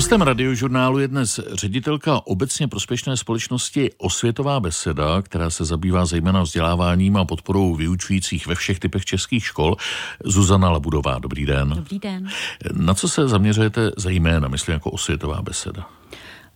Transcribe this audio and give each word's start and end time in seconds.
Hostem 0.00 0.22
radiožurnálu 0.22 0.98
je 0.98 1.08
dnes 1.08 1.40
ředitelka 1.52 2.26
obecně 2.26 2.68
prospěšné 2.68 3.16
společnosti 3.16 3.90
Osvětová 3.98 4.60
beseda, 4.60 5.22
která 5.22 5.50
se 5.50 5.64
zabývá 5.64 6.06
zejména 6.06 6.42
vzděláváním 6.42 7.16
a 7.16 7.24
podporou 7.24 7.74
vyučujících 7.74 8.46
ve 8.46 8.54
všech 8.54 8.78
typech 8.78 9.04
českých 9.04 9.44
škol. 9.44 9.76
Zuzana 10.24 10.70
Labudová, 10.70 11.18
dobrý 11.18 11.46
den. 11.46 11.72
Dobrý 11.76 11.98
den. 11.98 12.28
Na 12.72 12.94
co 12.94 13.08
se 13.08 13.28
zaměřujete 13.28 13.90
zejména, 13.96 14.48
myslím, 14.48 14.72
jako 14.72 14.90
Osvětová 14.90 15.42
beseda? 15.42 15.86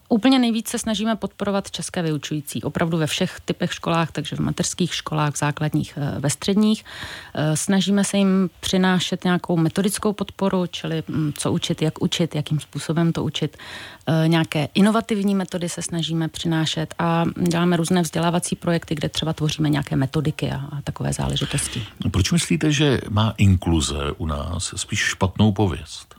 Úplně 0.09 0.39
nejvíc 0.39 0.69
se 0.69 0.79
snažíme 0.79 1.17
podporovat 1.17 1.71
české 1.71 2.03
vyučující, 2.03 2.63
opravdu 2.63 2.99
ve 2.99 3.07
všech 3.07 3.41
typech 3.45 3.75
školách, 3.75 4.13
takže 4.13 4.37
v 4.37 4.41
mateřských 4.41 4.95
školách, 4.95 5.35
v 5.35 5.39
základních, 5.39 5.95
eh, 5.97 6.21
ve 6.21 6.31
středních. 6.31 6.85
Eh, 7.35 7.57
snažíme 7.57 8.05
se 8.05 8.17
jim 8.17 8.51
přinášet 8.61 9.25
nějakou 9.25 9.57
metodickou 9.57 10.13
podporu, 10.13 10.67
čili 10.67 11.03
hm, 11.09 11.33
co 11.37 11.53
učit, 11.53 11.83
jak 11.83 12.03
učit, 12.03 12.35
jakým 12.35 12.61
způsobem 12.61 13.13
to 13.13 13.25
učit. 13.25 13.57
Eh, 14.07 14.29
nějaké 14.29 14.69
inovativní 14.75 15.35
metody 15.35 15.69
se 15.69 15.83
snažíme 15.83 16.29
přinášet 16.29 16.95
a 16.99 17.25
děláme 17.49 17.77
různé 17.77 18.03
vzdělávací 18.03 18.57
projekty, 18.57 18.95
kde 18.95 19.09
třeba 19.09 19.33
tvoříme 19.33 19.71
nějaké 19.71 19.97
metodiky 19.97 20.51
a, 20.51 20.57
a 20.57 20.81
takové 20.85 21.13
záležitosti. 21.13 21.87
Proč 22.11 22.33
myslíte, 22.33 22.73
že 22.73 23.01
má 23.11 23.35
inkluze 23.37 24.13
u 24.17 24.27
nás 24.27 24.75
spíš 24.77 24.99
špatnou 24.99 25.53
pověst? 25.53 26.14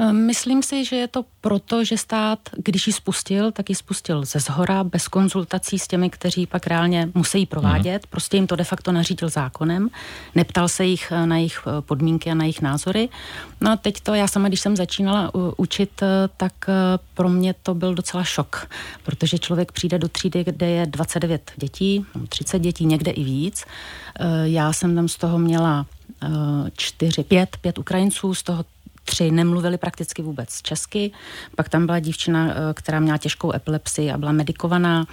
Ehm, 0.00 0.26
myslím 0.26 0.62
si, 0.62 0.84
že 0.84 0.96
je 0.96 1.08
to 1.08 1.24
proto, 1.40 1.84
že 1.84 1.98
stát, 1.98 2.38
když 2.56 2.86
ji 2.86 2.92
spustil, 2.92 3.52
tak 3.52 3.68
ji 3.68 3.74
spustil 3.74 4.24
ze 4.24 4.40
zhora, 4.40 4.84
bez 4.84 5.08
konzultací 5.08 5.78
s 5.78 5.88
těmi, 5.88 6.10
kteří 6.10 6.46
pak 6.46 6.66
reálně 6.66 7.08
musí 7.14 7.46
provádět. 7.46 8.02
Mm. 8.02 8.08
Prostě 8.10 8.36
jim 8.36 8.46
to 8.46 8.56
de 8.56 8.64
facto 8.64 8.92
nařídil 8.92 9.28
zákonem. 9.28 9.88
Neptal 10.34 10.68
se 10.68 10.84
jich 10.84 11.12
eh, 11.12 11.26
na 11.26 11.36
jejich 11.36 11.62
eh, 11.66 11.80
podmínky 11.80 12.30
a 12.30 12.34
na 12.34 12.44
jejich 12.44 12.60
názory. 12.62 13.08
No 13.60 13.70
a 13.70 13.76
teď 13.76 14.00
to, 14.00 14.14
já 14.14 14.28
sama, 14.28 14.48
když 14.48 14.60
jsem 14.60 14.76
začínala 14.76 15.32
učit, 15.56 16.02
eh, 16.02 16.28
tak 16.36 16.52
pro 17.14 17.28
mě 17.28 17.54
to 17.62 17.74
byl 17.74 17.94
docela 17.94 18.24
šok, 18.24 18.68
protože 19.02 19.38
člověk 19.38 19.72
přijde 19.72 19.98
do 19.98 20.08
třídy, 20.08 20.44
kde 20.44 20.66
je 20.66 20.86
29 20.86 21.52
dětí, 21.56 22.06
30 22.28 22.58
dětí, 22.58 22.86
někde 22.86 23.10
i 23.10 23.24
víc. 23.24 23.64
Já 24.44 24.72
jsem 24.72 24.94
tam 24.94 25.08
z 25.08 25.16
toho 25.16 25.38
měla 25.38 25.86
čtyři, 26.76 27.24
pět, 27.24 27.56
pět 27.60 27.78
Ukrajinců, 27.78 28.34
z 28.34 28.42
toho 28.42 28.64
tři 29.10 29.30
nemluvili 29.30 29.78
prakticky 29.78 30.22
vůbec 30.22 30.62
česky. 30.62 31.10
Pak 31.56 31.68
tam 31.68 31.86
byla 31.86 31.98
dívčina, 31.98 32.48
eh, 32.50 32.54
která 32.74 33.00
měla 33.00 33.18
těžkou 33.18 33.54
epilepsii 33.54 34.10
a 34.10 34.18
byla 34.18 34.32
medikovaná. 34.32 35.06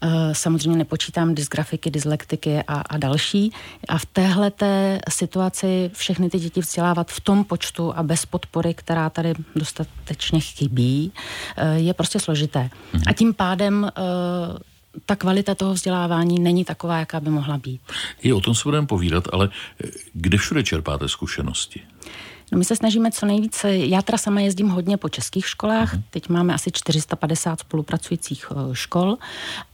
Eh, 0.00 0.34
samozřejmě 0.34 0.78
nepočítám 0.78 1.34
dysgrafiky, 1.34 1.90
dyslektiky 1.90 2.62
a, 2.68 2.74
a 2.74 2.96
další. 2.96 3.52
A 3.88 3.98
v 3.98 4.06
téhle 4.06 4.50
té 4.50 5.00
situaci 5.08 5.90
všechny 5.94 6.30
ty 6.30 6.38
děti 6.38 6.60
vzdělávat 6.60 7.10
v 7.10 7.20
tom 7.20 7.44
počtu 7.44 7.94
a 7.96 8.02
bez 8.02 8.26
podpory, 8.26 8.74
která 8.74 9.10
tady 9.10 9.32
dostatečně 9.56 10.40
chybí, 10.40 11.12
eh, 11.56 11.78
je 11.78 11.94
prostě 11.94 12.20
složité. 12.20 12.70
Mhm. 12.92 13.02
A 13.06 13.12
tím 13.12 13.34
pádem 13.34 13.90
ta 15.06 15.16
kvalita 15.16 15.54
toho 15.54 15.74
vzdělávání 15.74 16.40
není 16.40 16.64
taková, 16.64 16.98
jaká 16.98 17.20
by 17.20 17.30
mohla 17.30 17.58
být. 17.58 17.80
I 18.22 18.32
o 18.32 18.40
tom 18.40 18.54
se 18.54 18.62
budeme 18.64 18.86
povídat, 18.86 19.24
ale 19.32 19.48
kde 20.12 20.38
všude 20.38 20.62
čerpáte 20.62 21.08
zkušenosti? 21.08 21.80
No 22.52 22.58
my 22.58 22.64
se 22.64 22.76
snažíme 22.76 23.10
co 23.10 23.26
nejvíce, 23.26 23.76
já 23.76 24.02
teda 24.02 24.18
sama 24.18 24.40
jezdím 24.40 24.68
hodně 24.68 24.96
po 24.96 25.08
českých 25.08 25.46
školách, 25.46 25.94
uh-huh. 25.94 26.02
teď 26.10 26.28
máme 26.28 26.54
asi 26.54 26.70
450 26.72 27.60
spolupracujících 27.60 28.46
eh, 28.50 28.74
škol, 28.74 29.16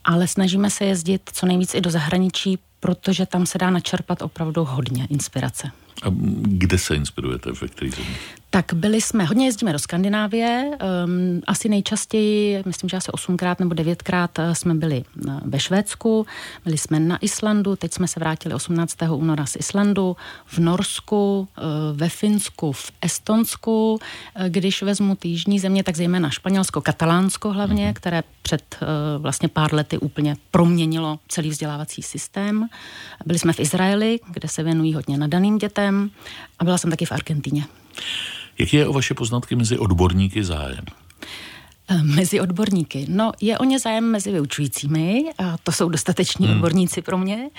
ale 0.04 0.28
snažíme 0.28 0.70
se 0.70 0.84
jezdit 0.84 1.30
co 1.32 1.46
nejvíc 1.46 1.74
i 1.74 1.80
do 1.80 1.90
zahraničí, 1.90 2.58
protože 2.80 3.26
tam 3.26 3.46
se 3.46 3.58
dá 3.58 3.70
načerpat 3.70 4.22
opravdu 4.22 4.64
hodně 4.64 5.06
inspirace. 5.10 5.70
A 6.02 6.06
kde 6.40 6.78
se 6.78 6.96
inspirujete, 6.96 7.52
ve 7.52 7.68
kterých 7.68 7.94
zemích? 7.94 8.18
Tak 8.54 8.74
byli 8.74 9.00
jsme, 9.00 9.24
hodně 9.24 9.46
jezdíme 9.46 9.72
do 9.72 9.78
Skandinávie, 9.78 10.70
um, 11.04 11.40
asi 11.46 11.68
nejčastěji, 11.68 12.62
myslím, 12.66 12.88
že 12.88 12.96
asi 12.96 13.12
osmkrát 13.12 13.60
nebo 13.60 13.74
devětkrát 13.74 14.38
eh, 14.38 14.54
jsme 14.54 14.74
byli 14.74 15.04
eh, 15.28 15.32
ve 15.44 15.60
Švédsku, 15.60 16.26
byli 16.64 16.78
jsme 16.78 17.00
na 17.00 17.18
Islandu, 17.20 17.76
teď 17.76 17.94
jsme 17.94 18.08
se 18.08 18.20
vrátili 18.20 18.54
18. 18.54 18.96
února 19.10 19.46
z 19.46 19.56
Islandu, 19.56 20.16
v 20.46 20.58
Norsku, 20.58 21.48
uh, 21.58 21.64
ve 21.96 22.08
Finsku, 22.08 22.72
v 22.72 22.92
Estonsku, 23.00 24.00
když 24.48 24.82
vezmu 24.82 25.16
ty 25.16 25.28
jižní 25.28 25.58
země, 25.58 25.84
tak 25.84 25.96
zejména 25.96 26.30
Španělsko, 26.30 26.80
Katalánsko 26.80 27.52
hlavně, 27.52 27.90
mm-hmm. 27.90 27.94
které 27.94 28.22
před 28.42 28.78
vlastně 29.18 29.48
pár 29.48 29.74
lety 29.74 29.98
úplně 29.98 30.36
proměnilo 30.50 31.18
celý 31.28 31.50
vzdělávací 31.50 32.02
systém. 32.02 32.68
Byli 33.26 33.38
jsme 33.38 33.52
v 33.52 33.60
Izraeli, 33.60 34.20
kde 34.30 34.48
se 34.48 34.62
věnují 34.62 34.94
hodně 34.94 35.18
nadaným 35.18 35.58
dětem 35.58 36.10
a 36.58 36.64
byla 36.64 36.78
jsem 36.78 36.90
taky 36.90 37.06
v 37.06 37.12
Argentíně. 37.12 37.64
Jaký 38.58 38.76
je 38.76 38.86
o 38.86 38.92
vaše 38.92 39.14
poznatky 39.14 39.56
mezi 39.56 39.78
odborníky 39.78 40.44
zájem? 40.44 40.84
Eh, 41.88 42.02
mezi 42.02 42.40
odborníky. 42.40 43.06
No, 43.08 43.32
je 43.40 43.58
o 43.58 43.64
ně 43.64 43.78
zájem 43.78 44.04
mezi 44.04 44.32
vyučujícími, 44.32 45.24
a 45.38 45.56
to 45.62 45.72
jsou 45.72 45.88
dostateční 45.88 46.46
hmm. 46.46 46.56
odborníci 46.56 47.02
pro 47.02 47.18
mě. 47.18 47.50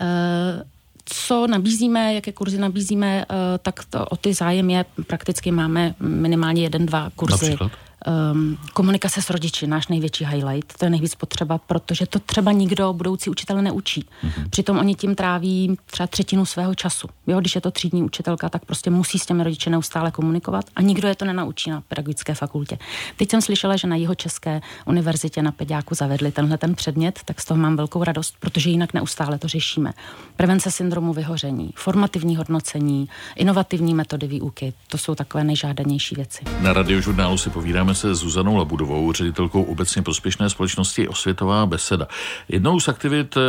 Eh, 0.00 0.64
co 1.04 1.46
nabízíme, 1.46 2.14
jaké 2.14 2.32
kurzy 2.32 2.58
nabízíme, 2.58 3.24
eh, 3.30 3.34
tak 3.58 3.84
to, 3.84 4.06
o 4.06 4.16
ty 4.16 4.34
zájem 4.34 4.70
je, 4.70 4.84
prakticky 5.06 5.50
máme 5.50 5.94
minimálně 6.00 6.62
jeden, 6.62 6.86
dva 6.86 7.10
kurzy. 7.16 7.32
Například? 7.32 7.72
Um, 8.06 8.58
komunikace 8.72 9.22
s 9.22 9.30
rodiči, 9.30 9.66
náš 9.66 9.88
největší 9.88 10.24
highlight, 10.24 10.76
to 10.78 10.84
je 10.84 10.90
nejvíc 10.90 11.14
potřeba, 11.14 11.58
protože 11.58 12.06
to 12.06 12.18
třeba 12.18 12.52
nikdo 12.52 12.92
budoucí 12.92 13.30
učitel 13.30 13.62
neučí. 13.62 14.00
Mm-hmm. 14.00 14.48
Přitom 14.50 14.78
oni 14.78 14.94
tím 14.94 15.14
tráví 15.14 15.76
třeba 15.86 16.06
třetinu 16.06 16.46
svého 16.46 16.74
času. 16.74 17.08
Jo, 17.26 17.40
když 17.40 17.54
je 17.54 17.60
to 17.60 17.70
třídní 17.70 18.02
učitelka, 18.02 18.48
tak 18.48 18.64
prostě 18.64 18.90
musí 18.90 19.18
s 19.18 19.26
těmi 19.26 19.44
rodiči 19.44 19.70
neustále 19.70 20.10
komunikovat 20.10 20.64
a 20.76 20.82
nikdo 20.82 21.08
je 21.08 21.14
to 21.14 21.24
nenaučí 21.24 21.70
na 21.70 21.80
pedagogické 21.80 22.34
fakultě. 22.34 22.78
Teď 23.16 23.30
jsem 23.30 23.42
slyšela, 23.42 23.76
že 23.76 23.88
na 23.88 23.96
jeho 23.96 24.14
české 24.14 24.60
univerzitě 24.86 25.42
na 25.42 25.52
Peďáku 25.52 25.94
zavedli 25.94 26.32
tenhle 26.32 26.58
ten 26.58 26.74
předmět, 26.74 27.20
tak 27.24 27.40
z 27.40 27.44
toho 27.44 27.60
mám 27.60 27.76
velkou 27.76 28.04
radost, 28.04 28.34
protože 28.40 28.70
jinak 28.70 28.94
neustále 28.94 29.38
to 29.38 29.48
řešíme. 29.48 29.92
Prevence 30.36 30.70
syndromu 30.70 31.12
vyhoření, 31.12 31.70
formativní 31.74 32.36
hodnocení, 32.36 33.08
inovativní 33.36 33.94
metody 33.94 34.26
výuky, 34.26 34.72
to 34.88 34.98
jsou 34.98 35.14
takové 35.14 35.44
nejžádanější 35.44 36.14
věci. 36.14 36.44
Na 36.60 36.72
radiožurnálu 36.72 37.38
si 37.38 37.50
povídáme 37.50 37.87
Setkáme 37.88 38.14
se 38.14 38.14
s 38.14 38.18
Zuzanou 38.18 38.56
Labudovou, 38.56 39.12
ředitelkou 39.12 39.62
obecně 39.62 40.02
prospěšné 40.02 40.50
společnosti 40.50 41.08
Osvětová 41.08 41.66
beseda. 41.66 42.08
Jednou 42.48 42.80
z 42.80 42.88
aktivit 42.88 43.36
eh, 43.36 43.40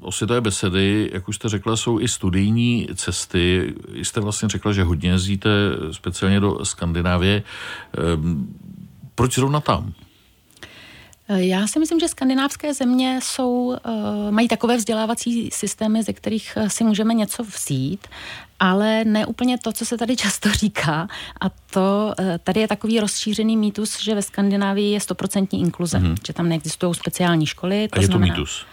Osvětové 0.00 0.40
besedy, 0.40 1.10
jak 1.12 1.28
už 1.28 1.36
jste 1.36 1.48
řekla, 1.48 1.76
jsou 1.76 2.00
i 2.00 2.08
studijní 2.08 2.88
cesty. 2.94 3.74
Jste 3.94 4.20
vlastně 4.20 4.48
řekla, 4.48 4.72
že 4.72 4.84
hodně 4.84 5.10
jezdíte 5.10 5.50
speciálně 5.92 6.40
do 6.40 6.64
Skandinávie. 6.64 7.42
Ehm, 7.98 8.46
proč 9.14 9.34
zrovna 9.34 9.60
tam? 9.60 9.92
Eh, 11.28 11.42
já 11.42 11.66
si 11.66 11.78
myslím, 11.78 12.00
že 12.00 12.08
skandinávské 12.08 12.74
země 12.74 13.18
jsou, 13.22 13.74
eh, 13.74 14.30
mají 14.30 14.48
takové 14.48 14.76
vzdělávací 14.76 15.50
systémy, 15.52 16.02
ze 16.02 16.12
kterých 16.12 16.58
si 16.68 16.84
můžeme 16.84 17.14
něco 17.14 17.42
vzít 17.42 18.06
ale 18.62 19.04
ne 19.04 19.26
úplně 19.26 19.58
to, 19.58 19.72
co 19.72 19.84
se 19.84 19.98
tady 19.98 20.16
často 20.16 20.52
říká. 20.52 21.08
A 21.40 21.48
to, 21.70 22.14
eh, 22.18 22.38
tady 22.44 22.60
je 22.60 22.68
takový 22.68 23.00
rozšířený 23.00 23.56
mýtus, 23.56 24.02
že 24.02 24.14
ve 24.14 24.22
Skandinávii 24.22 24.92
je 24.92 25.00
stoprocentní 25.00 25.60
inkluze, 25.60 25.98
mm-hmm. 25.98 26.16
že 26.26 26.32
tam 26.32 26.48
neexistují 26.48 26.94
speciální 26.94 27.46
školy. 27.46 27.88
To 27.88 27.98
a 27.98 28.00
je 28.00 28.06
znamená, 28.06 28.34
to 28.34 28.40
mýtus? 28.40 28.66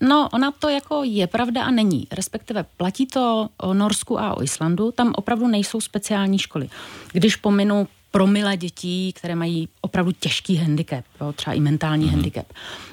No, 0.00 0.28
ona 0.32 0.50
to 0.50 0.68
jako 0.68 1.02
je 1.04 1.26
pravda 1.26 1.64
a 1.64 1.70
není. 1.70 2.06
Respektive 2.12 2.64
platí 2.76 3.06
to 3.06 3.48
o 3.56 3.74
Norsku 3.74 4.20
a 4.20 4.36
o 4.36 4.42
Islandu, 4.42 4.92
tam 4.92 5.12
opravdu 5.16 5.46
nejsou 5.46 5.80
speciální 5.80 6.38
školy. 6.38 6.68
Když 7.12 7.36
pominu 7.36 7.88
promile 8.10 8.56
dětí, 8.56 9.12
které 9.12 9.34
mají 9.34 9.68
opravdu 9.80 10.12
těžký 10.12 10.56
handicap, 10.56 11.04
jo, 11.20 11.32
třeba 11.32 11.54
i 11.54 11.60
mentální 11.60 12.06
mm-hmm. 12.06 12.10
handicap. 12.10 12.46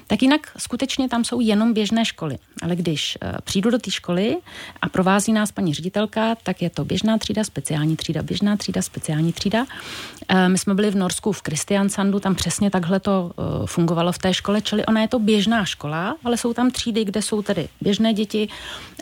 Tak 0.06 0.22
jinak 0.22 0.40
skutečně 0.58 1.08
tam 1.08 1.24
jsou 1.24 1.40
jenom 1.40 1.72
běžné 1.72 2.04
školy. 2.04 2.38
Ale 2.62 2.76
když 2.76 3.18
uh, 3.22 3.30
přijdu 3.44 3.70
do 3.70 3.78
té 3.78 3.90
školy 3.90 4.36
a 4.82 4.88
provází 4.88 5.32
nás 5.32 5.52
paní 5.52 5.74
ředitelka, 5.74 6.34
tak 6.42 6.62
je 6.62 6.70
to 6.70 6.84
běžná 6.84 7.18
třída, 7.18 7.44
speciální 7.44 7.96
třída, 7.96 8.22
běžná 8.22 8.56
třída, 8.56 8.82
speciální 8.82 9.32
třída. 9.32 9.60
Uh, 9.60 10.48
my 10.48 10.58
jsme 10.58 10.74
byli 10.74 10.90
v 10.90 10.96
Norsku 10.96 11.32
v 11.32 11.42
Kristiansandu, 11.42 12.20
tam 12.20 12.34
přesně 12.34 12.70
takhle 12.70 13.00
to 13.00 13.32
uh, 13.36 13.66
fungovalo 13.66 14.12
v 14.12 14.18
té 14.18 14.34
škole, 14.34 14.62
čili 14.62 14.86
ona 14.86 15.00
je 15.00 15.08
to 15.08 15.18
běžná 15.18 15.64
škola, 15.64 16.16
ale 16.24 16.36
jsou 16.36 16.52
tam 16.52 16.70
třídy, 16.70 17.04
kde 17.04 17.22
jsou 17.22 17.42
tedy 17.42 17.68
běžné 17.80 18.12
děti 18.12 18.48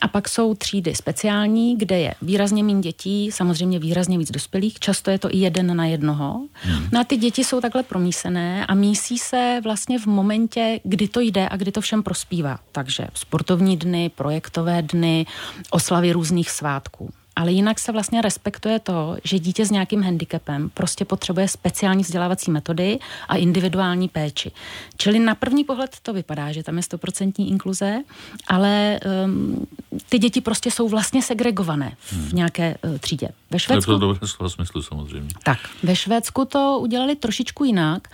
a 0.01 0.09
pak 0.09 0.29
jsou 0.29 0.55
třídy 0.55 0.95
speciální, 0.95 1.79
kde 1.79 1.99
je 1.99 2.15
výrazně 2.23 2.65
méně 2.65 2.81
dětí, 2.81 3.31
samozřejmě 3.33 3.79
výrazně 3.79 4.19
víc 4.19 4.31
dospělých, 4.31 4.79
často 4.79 5.11
je 5.11 5.19
to 5.19 5.35
i 5.35 5.39
jeden 5.39 5.77
na 5.77 5.87
jednoho. 5.87 6.41
Hmm. 6.53 6.89
No 6.93 7.01
a 7.01 7.05
ty 7.05 7.17
děti 7.17 7.45
jsou 7.45 7.61
takhle 7.61 7.83
promísené 7.83 8.67
a 8.67 8.75
mísí 8.75 9.12
se 9.19 9.61
vlastně 9.64 9.99
v 9.99 10.06
momentě, 10.06 10.81
kdy 10.85 11.09
to 11.09 11.20
jde 11.20 11.49
a 11.49 11.56
kdy 11.56 11.73
to 11.73 11.81
všem 11.81 12.03
prospívá. 12.03 12.59
Takže 12.73 13.06
sportovní 13.14 13.76
dny, 13.76 14.11
projektové 14.14 14.82
dny, 14.82 15.26
oslavy 15.70 16.12
různých 16.12 16.50
svátků. 16.50 17.11
Ale 17.37 17.52
jinak 17.52 17.79
se 17.79 17.93
vlastně 17.93 18.23
respektuje 18.23 18.79
to, 18.79 19.17
že 19.25 19.38
dítě 19.38 19.67
s 19.67 19.70
nějakým 19.70 20.02
handicapem 20.02 20.70
prostě 20.75 21.05
potřebuje 21.05 21.49
speciální 21.49 22.02
vzdělávací 22.02 22.50
metody 22.50 22.99
a 23.29 23.37
individuální 23.37 24.08
péči. 24.08 24.52
Čili 24.96 25.19
na 25.19 25.34
první 25.34 25.64
pohled 25.64 25.96
to 26.02 26.12
vypadá, 26.12 26.52
že 26.52 26.62
tam 26.62 26.76
je 26.76 26.82
stoprocentní 26.82 27.50
inkluze, 27.50 28.02
ale 28.49 29.00
um, 29.25 29.67
ty 30.08 30.19
děti 30.19 30.40
prostě 30.40 30.70
jsou 30.70 30.88
vlastně 30.88 31.23
segregované 31.23 31.96
v 31.99 32.12
hmm. 32.12 32.31
nějaké 32.32 32.75
uh, 32.84 32.99
třídě. 32.99 33.29
Ve 33.50 33.58
Švédsku... 33.58 33.90
To 33.90 33.96
je 33.96 34.00
to 34.00 34.06
dobré 34.06 34.29
slova 34.29 34.50
smyslu 34.50 34.82
samozřejmě. 34.82 35.29
Tak, 35.43 35.58
ve 35.82 35.96
Švédsku 35.96 36.44
to 36.44 36.79
udělali 36.81 37.17
trošičku 37.17 37.64
jinak. 37.64 38.08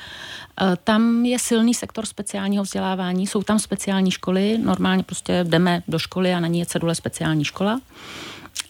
Uh, 0.62 0.68
tam 0.84 1.24
je 1.24 1.38
silný 1.38 1.74
sektor 1.74 2.06
speciálního 2.06 2.64
vzdělávání, 2.64 3.26
jsou 3.26 3.42
tam 3.42 3.58
speciální 3.58 4.10
školy, 4.10 4.58
normálně 4.58 5.02
prostě 5.02 5.44
jdeme 5.48 5.82
do 5.88 5.98
školy 5.98 6.34
a 6.34 6.40
na 6.40 6.48
ní 6.48 6.58
je 6.58 6.66
cedule 6.66 6.94
speciální 6.94 7.44
škola 7.44 7.80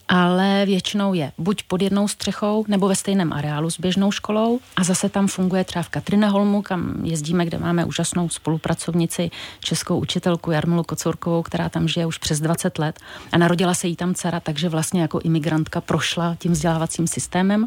ale 0.09 0.67
většinou 0.67 1.15
je 1.15 1.33
buď 1.39 1.63
pod 1.63 1.83
jednou 1.83 2.09
střechou 2.09 2.65
nebo 2.69 2.89
ve 2.89 2.97
stejném 2.97 3.33
areálu 3.33 3.71
s 3.71 3.81
běžnou 3.81 4.13
školou 4.13 4.61
a 4.77 4.85
zase 4.85 5.09
tam 5.09 5.29
funguje 5.29 5.65
třeba 5.65 5.83
v 5.83 5.89
Katrineholmu, 5.89 6.63
kam 6.63 6.95
jezdíme, 7.03 7.45
kde 7.47 7.59
máme 7.59 7.85
úžasnou 7.85 8.29
spolupracovnici, 8.29 9.31
českou 9.61 9.99
učitelku 9.99 10.51
Jarmilu 10.51 10.83
Kocourkovou, 10.83 11.43
která 11.43 11.69
tam 11.69 11.89
žije 11.89 12.07
už 12.07 12.19
přes 12.19 12.41
20 12.41 12.79
let 12.79 13.01
a 13.33 13.39
narodila 13.39 13.75
se 13.75 13.89
jí 13.89 13.97
tam 13.97 14.15
dcera, 14.15 14.41
takže 14.41 14.69
vlastně 14.69 15.03
jako 15.03 15.21
imigrantka 15.21 15.81
prošla 15.81 16.37
tím 16.39 16.53
vzdělávacím 16.53 17.07
systémem. 17.07 17.63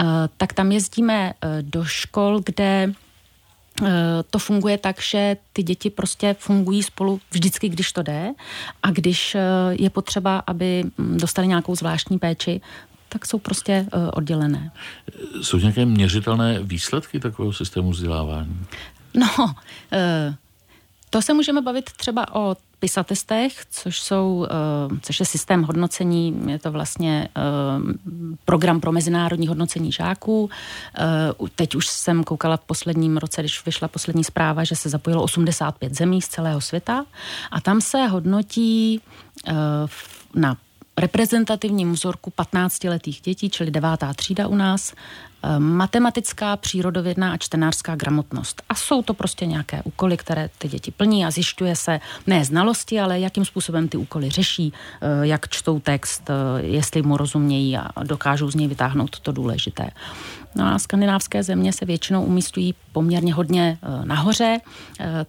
Uh, 0.00 0.06
tak 0.36 0.52
tam 0.52 0.72
jezdíme 0.72 1.32
uh, 1.44 1.50
do 1.62 1.84
škol, 1.84 2.40
kde 2.44 2.92
Eh, 2.92 3.05
to 4.30 4.38
funguje 4.38 4.78
tak, 4.78 5.02
že 5.02 5.36
ty 5.52 5.62
děti 5.62 5.90
prostě 5.90 6.36
fungují 6.38 6.82
spolu 6.82 7.20
vždycky, 7.30 7.68
když 7.68 7.92
to 7.92 8.02
jde 8.02 8.30
a 8.82 8.90
když 8.90 9.34
eh, 9.34 9.40
je 9.70 9.90
potřeba, 9.90 10.42
aby 10.46 10.84
mm, 10.98 11.18
dostali 11.18 11.48
nějakou 11.48 11.76
zvláštní 11.76 12.18
péči, 12.18 12.60
tak 13.08 13.26
jsou 13.26 13.38
prostě 13.38 13.72
eh, 13.72 14.10
oddělené. 14.10 14.72
Jsou 15.42 15.58
nějaké 15.58 15.86
měřitelné 15.86 16.58
výsledky 16.62 17.20
takového 17.20 17.52
systému 17.52 17.90
vzdělávání? 17.90 18.66
No, 19.14 19.54
to 21.10 21.22
se 21.22 21.34
můžeme 21.34 21.62
bavit 21.62 21.90
třeba 21.96 22.34
o 22.34 22.56
PISA 22.78 23.02
testech, 23.02 23.52
což, 23.70 24.00
jsou, 24.00 24.46
eh, 24.50 24.98
což 25.02 25.20
je 25.20 25.26
systém 25.26 25.62
hodnocení, 25.62 26.42
je 26.46 26.58
to 26.58 26.72
vlastně 26.72 27.28
eh, 27.36 27.40
program 28.44 28.80
pro 28.80 28.92
mezinárodní 28.92 29.48
hodnocení 29.48 29.92
žáků. 29.92 30.50
Eh, 30.98 31.04
teď 31.54 31.74
už 31.74 31.86
jsem 31.86 32.24
koukala 32.24 32.56
v 32.56 32.60
posledním 32.60 33.16
roce, 33.16 33.42
když 33.42 33.66
vyšla 33.66 33.88
poslední 33.88 34.24
zpráva, 34.24 34.64
že 34.64 34.76
se 34.76 34.88
zapojilo 34.88 35.22
85 35.22 35.94
zemí 35.96 36.22
z 36.22 36.28
celého 36.28 36.60
světa 36.60 37.04
a 37.50 37.60
tam 37.60 37.80
se 37.80 38.06
hodnotí 38.06 39.00
na 40.34 40.56
reprezentativním 40.96 41.92
vzorku 41.92 42.32
15-letých 42.38 43.20
dětí, 43.20 43.50
čili 43.50 43.70
devátá 43.70 44.14
třída 44.14 44.46
u 44.46 44.54
nás, 44.54 44.94
matematická, 45.58 46.56
přírodovědná 46.56 47.32
a 47.32 47.36
čtenářská 47.36 47.96
gramotnost. 47.96 48.62
A 48.68 48.74
jsou 48.74 49.02
to 49.02 49.14
prostě 49.14 49.46
nějaké 49.46 49.82
úkoly, 49.84 50.16
které 50.16 50.50
ty 50.58 50.68
děti 50.68 50.90
plní 50.90 51.24
a 51.24 51.30
zjišťuje 51.30 51.76
se 51.76 52.00
ne 52.26 52.44
znalosti, 52.44 53.00
ale 53.00 53.20
jakým 53.20 53.44
způsobem 53.44 53.88
ty 53.88 53.96
úkoly 53.96 54.30
řeší, 54.30 54.72
eh, 54.72 55.26
jak 55.26 55.48
čtou 55.48 55.80
text, 55.80 56.30
eh, 56.30 56.62
jestli 56.62 57.02
mu 57.02 57.16
rozumějí 57.16 57.76
a 57.76 57.88
dokážou 58.02 58.50
z 58.50 58.54
něj 58.54 58.68
vytáhnout 58.68 59.20
to 59.20 59.32
důležité. 59.32 59.90
No 60.56 60.66
a 60.66 60.78
skandinávské 60.78 61.42
země 61.42 61.72
se 61.72 61.84
většinou 61.84 62.24
umístují 62.24 62.74
poměrně 62.92 63.34
hodně 63.34 63.78
nahoře, 64.04 64.58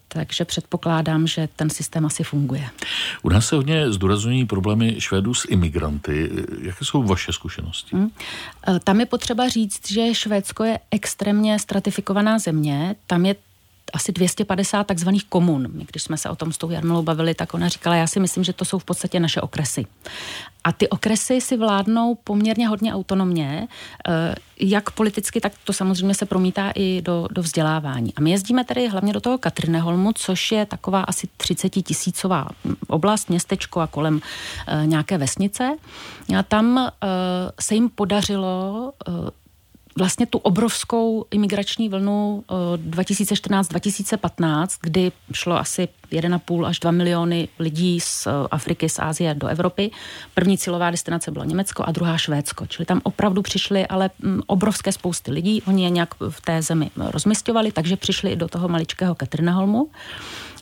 takže 0.07 0.45
předpokládám, 0.45 1.27
že 1.27 1.49
ten 1.55 1.69
systém 1.69 2.05
asi 2.05 2.23
funguje. 2.23 2.69
U 3.23 3.29
nás 3.29 3.47
se 3.47 3.55
hodně 3.55 3.91
zdůrazňují 3.91 4.45
problémy 4.45 4.95
Švédů 4.99 5.33
s 5.33 5.47
imigranty. 5.49 6.31
Jaké 6.61 6.85
jsou 6.85 7.03
vaše 7.03 7.33
zkušenosti? 7.33 7.95
Hmm. 7.95 8.09
Tam 8.83 8.99
je 8.99 9.05
potřeba 9.05 9.49
říct, 9.49 9.91
že 9.91 10.15
Švédsko 10.15 10.63
je 10.63 10.79
extrémně 10.91 11.59
stratifikovaná 11.59 12.39
země. 12.39 12.95
Tam 13.07 13.25
je 13.25 13.35
asi 13.93 14.11
250 14.11 14.87
takzvaných 14.87 15.25
komun. 15.25 15.67
My, 15.71 15.85
když 15.91 16.03
jsme 16.03 16.17
se 16.17 16.29
o 16.29 16.35
tom 16.35 16.53
s 16.53 16.57
tou 16.57 16.69
Jarmilou 16.69 17.01
bavili, 17.01 17.33
tak 17.33 17.53
ona 17.53 17.67
říkala, 17.67 17.95
já 17.95 18.07
si 18.07 18.19
myslím, 18.19 18.43
že 18.43 18.53
to 18.53 18.65
jsou 18.65 18.79
v 18.79 18.85
podstatě 18.85 19.19
naše 19.19 19.41
okresy. 19.41 19.85
A 20.63 20.71
ty 20.71 20.89
okresy 20.89 21.41
si 21.41 21.57
vládnou 21.57 22.15
poměrně 22.15 22.67
hodně 22.67 22.93
autonomně, 22.93 23.67
eh, 24.07 24.35
jak 24.59 24.91
politicky, 24.91 25.41
tak 25.41 25.53
to 25.63 25.73
samozřejmě 25.73 26.15
se 26.15 26.25
promítá 26.25 26.71
i 26.75 27.01
do, 27.01 27.27
do 27.31 27.41
vzdělávání. 27.41 28.13
A 28.15 28.21
my 28.21 28.31
jezdíme 28.31 28.63
tedy 28.63 28.87
hlavně 28.87 29.13
do 29.13 29.21
toho 29.21 29.37
Katrineholmu, 29.37 30.11
což 30.13 30.51
je 30.51 30.65
taková 30.65 31.01
asi 31.01 31.27
30 31.37 31.69
tisícová 31.69 32.47
oblast, 32.87 33.29
městečko 33.29 33.79
a 33.79 33.87
kolem 33.87 34.21
eh, 34.67 34.85
nějaké 34.85 35.17
vesnice. 35.17 35.75
A 36.39 36.43
tam 36.43 36.77
eh, 36.77 37.07
se 37.59 37.75
jim 37.75 37.89
podařilo 37.89 38.93
vlastně 39.97 40.25
tu 40.25 40.37
obrovskou 40.37 41.25
imigrační 41.31 41.89
vlnu 41.89 42.43
2014-2015, 42.75 44.63
eh, 44.63 44.67
kdy 44.81 45.11
šlo 45.33 45.57
asi 45.57 45.87
1,5 46.11 46.65
až 46.65 46.79
2 46.79 46.91
miliony 46.91 47.47
lidí 47.59 47.99
z 47.99 48.27
eh, 48.27 48.31
Afriky, 48.51 48.89
z 48.89 48.99
Ázie 48.99 49.33
do 49.33 49.47
Evropy. 49.47 49.91
První 50.33 50.57
cílová 50.57 50.91
destinace 50.91 51.31
bylo 51.31 51.45
Německo 51.45 51.83
a 51.87 51.91
druhá 51.91 52.17
Švédsko. 52.17 52.65
Čili 52.67 52.85
tam 52.85 53.01
opravdu 53.03 53.41
přišly 53.41 53.87
ale 53.87 54.09
mm, 54.19 54.41
obrovské 54.47 54.91
spousty 54.91 55.31
lidí. 55.31 55.61
Oni 55.61 55.83
je 55.83 55.89
nějak 55.89 56.13
v 56.29 56.41
té 56.41 56.61
zemi 56.61 56.91
rozmistovali, 56.97 57.71
takže 57.71 57.95
přišli 57.95 58.31
i 58.31 58.35
do 58.35 58.47
toho 58.47 58.67
maličkého 58.67 59.15
Katrineholmu. 59.15 59.89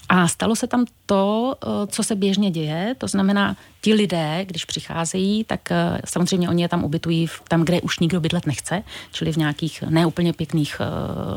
A 0.09 0.27
stalo 0.27 0.55
se 0.55 0.67
tam 0.67 0.85
to, 1.05 1.55
eh, 1.63 1.87
co 1.87 2.03
se 2.03 2.15
běžně 2.15 2.51
děje, 2.51 2.95
to 2.97 3.07
znamená, 3.07 3.55
ti 3.85 3.93
lidé, 3.93 4.45
když 4.47 4.65
přicházejí, 4.65 5.43
tak 5.43 5.71
eh, 5.71 6.01
samozřejmě 6.05 6.49
oni 6.49 6.61
je 6.61 6.69
tam 6.69 6.83
ubytují 6.83 7.27
tam, 7.47 7.65
kde 7.65 7.81
už 7.81 7.99
nikdo 7.99 8.19
bydlet 8.19 8.45
nechce, 8.45 8.83
čili 9.11 9.31
v 9.31 9.37
nějakých 9.37 9.81
neúplně 9.81 10.33
pěkných 10.33 10.77
eh, 10.81 10.85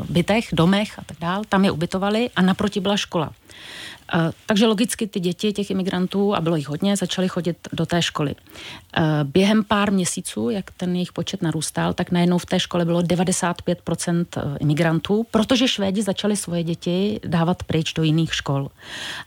bytech, 0.09 0.49
domech 0.53 0.99
a 0.99 1.03
tak 1.07 1.17
dál. 1.21 1.43
Tam 1.49 1.65
je 1.65 1.71
ubytovali 1.71 2.31
a 2.37 2.43
naproti 2.43 2.81
byla 2.81 2.97
škola. 2.97 3.33
Eh, 4.15 4.33
takže 4.47 4.67
logicky 4.67 5.07
ty 5.07 5.21
děti 5.21 5.53
těch 5.53 5.71
imigrantů, 5.71 6.35
a 6.35 6.41
bylo 6.41 6.57
jich 6.57 6.69
hodně, 6.69 6.97
začaly 6.97 7.29
chodit 7.29 7.69
do 7.73 7.87
té 7.87 8.03
školy. 8.03 8.35
Během 9.23 9.65
pár 9.65 9.93
měsíců, 9.93 10.51
jak 10.51 10.71
ten 10.71 10.95
jejich 10.95 11.13
počet 11.13 11.43
narůstal, 11.43 11.95
tak 11.95 12.11
najednou 12.11 12.39
v 12.39 12.47
té 12.47 12.61
škole 12.61 12.85
bylo 12.85 13.01
95% 13.01 14.27
eh, 14.37 14.59
imigrantů, 14.61 15.27
protože 15.31 15.69
Švédi 15.69 16.03
začali 16.03 16.37
svoje 16.37 16.63
děti 16.63 17.21
dávat 17.25 17.63
pryč 17.63 17.93
do 17.93 18.03
jiných 18.03 18.35
škol. 18.35 18.71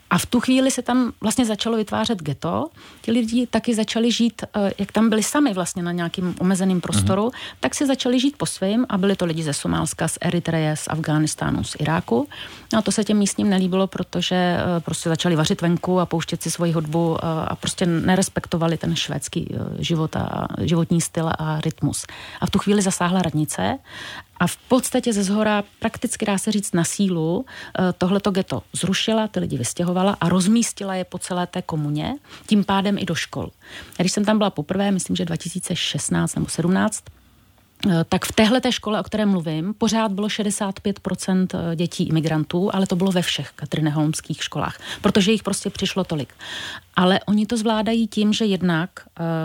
A 0.10 0.18
v 0.18 0.26
tu 0.26 0.40
chvíli 0.40 0.72
se 0.72 0.82
tam 0.82 1.12
vlastně 1.22 1.46
začalo 1.46 1.78
vytvářet 1.78 2.22
ghetto. 2.22 2.68
Ti 3.02 3.11
lidi 3.12 3.48
taky 3.48 3.76
začali 3.76 4.12
žít, 4.12 4.42
jak 4.78 4.92
tam 4.92 5.10
byli 5.10 5.24
sami 5.24 5.54
vlastně 5.54 5.84
na 5.84 5.92
nějakým 5.92 6.36
omezeným 6.40 6.82
prostoru, 6.82 7.28
mm-hmm. 7.28 7.56
tak 7.60 7.76
si 7.76 7.88
začali 7.88 8.20
žít 8.20 8.38
po 8.38 8.46
svém 8.46 8.86
a 8.90 8.98
byli 8.98 9.16
to 9.16 9.26
lidi 9.26 9.44
ze 9.44 9.54
Somálska, 9.54 10.08
z 10.08 10.18
Eritreje, 10.22 10.76
z 10.76 10.88
Afghánistánu, 10.88 11.64
z 11.64 11.76
Iráku. 11.80 12.28
No 12.74 12.80
a 12.80 12.82
to 12.82 12.92
se 12.92 13.04
těm 13.04 13.18
místním 13.18 13.50
nelíbilo, 13.50 13.88
protože 13.88 14.58
prostě 14.80 15.10
začali 15.10 15.36
vařit 15.36 15.62
venku 15.62 16.00
a 16.00 16.06
pouštět 16.06 16.44
si 16.44 16.52
svoji 16.52 16.72
hudbu 16.72 17.26
a 17.26 17.56
prostě 17.56 17.86
nerespektovali 17.86 18.78
ten 18.78 18.96
švédský 18.96 19.56
život 19.80 20.16
a 20.16 20.48
životní 20.62 21.02
styl 21.02 21.30
a 21.40 21.62
rytmus. 21.62 22.06
A 22.42 22.46
v 22.46 22.50
tu 22.50 22.60
chvíli 22.60 22.82
zasáhla 22.82 23.22
radnice 23.22 23.78
a 24.42 24.48
v 24.48 24.58
podstatě 24.58 25.14
ze 25.14 25.24
zhora 25.24 25.64
prakticky 25.80 26.26
dá 26.26 26.38
se 26.38 26.52
říct 26.52 26.74
na 26.74 26.84
sílu 26.84 27.46
e, 27.80 27.94
tohleto 27.94 28.32
geto 28.32 28.64
zrušila, 28.74 29.28
ty 29.28 29.40
lidi 29.40 29.58
vystěhovala 29.58 30.18
a 30.22 30.30
rozmístila 30.30 30.96
je 30.96 31.06
po 31.06 31.18
celé 31.18 31.48
té 31.48 31.62
komuně, 31.62 32.16
tím 32.48 32.64
pádem 32.64 32.98
i 32.98 33.06
do 33.06 33.16
škol. 33.16 33.52
Když 33.98 34.12
jsem 34.12 34.26
tam 34.26 34.38
byla 34.38 34.50
poprvé, 34.50 34.92
myslím, 34.92 35.16
že 35.16 35.26
2016 35.26 36.36
nebo 36.36 36.48
17, 36.48 37.04
Eh, 37.04 37.21
tak 38.10 38.26
v 38.26 38.32
téhle 38.32 38.62
té 38.62 38.72
škole, 38.72 39.00
o 39.00 39.04
které 39.04 39.26
mluvím, 39.26 39.74
pořád 39.78 40.12
bylo 40.12 40.28
65% 40.28 41.48
eh, 41.54 41.76
dětí 41.76 42.08
imigrantů, 42.08 42.76
ale 42.76 42.88
to 42.88 42.96
bylo 42.96 43.12
ve 43.12 43.22
všech 43.22 43.52
katrineholmských 43.56 44.44
školách, 44.44 44.80
protože 45.02 45.32
jich 45.32 45.44
prostě 45.44 45.70
přišlo 45.70 46.04
tolik. 46.04 46.34
Ale 46.96 47.20
oni 47.26 47.46
to 47.46 47.58
zvládají 47.58 48.08
tím, 48.08 48.34
že 48.34 48.46
jednak 48.46 48.90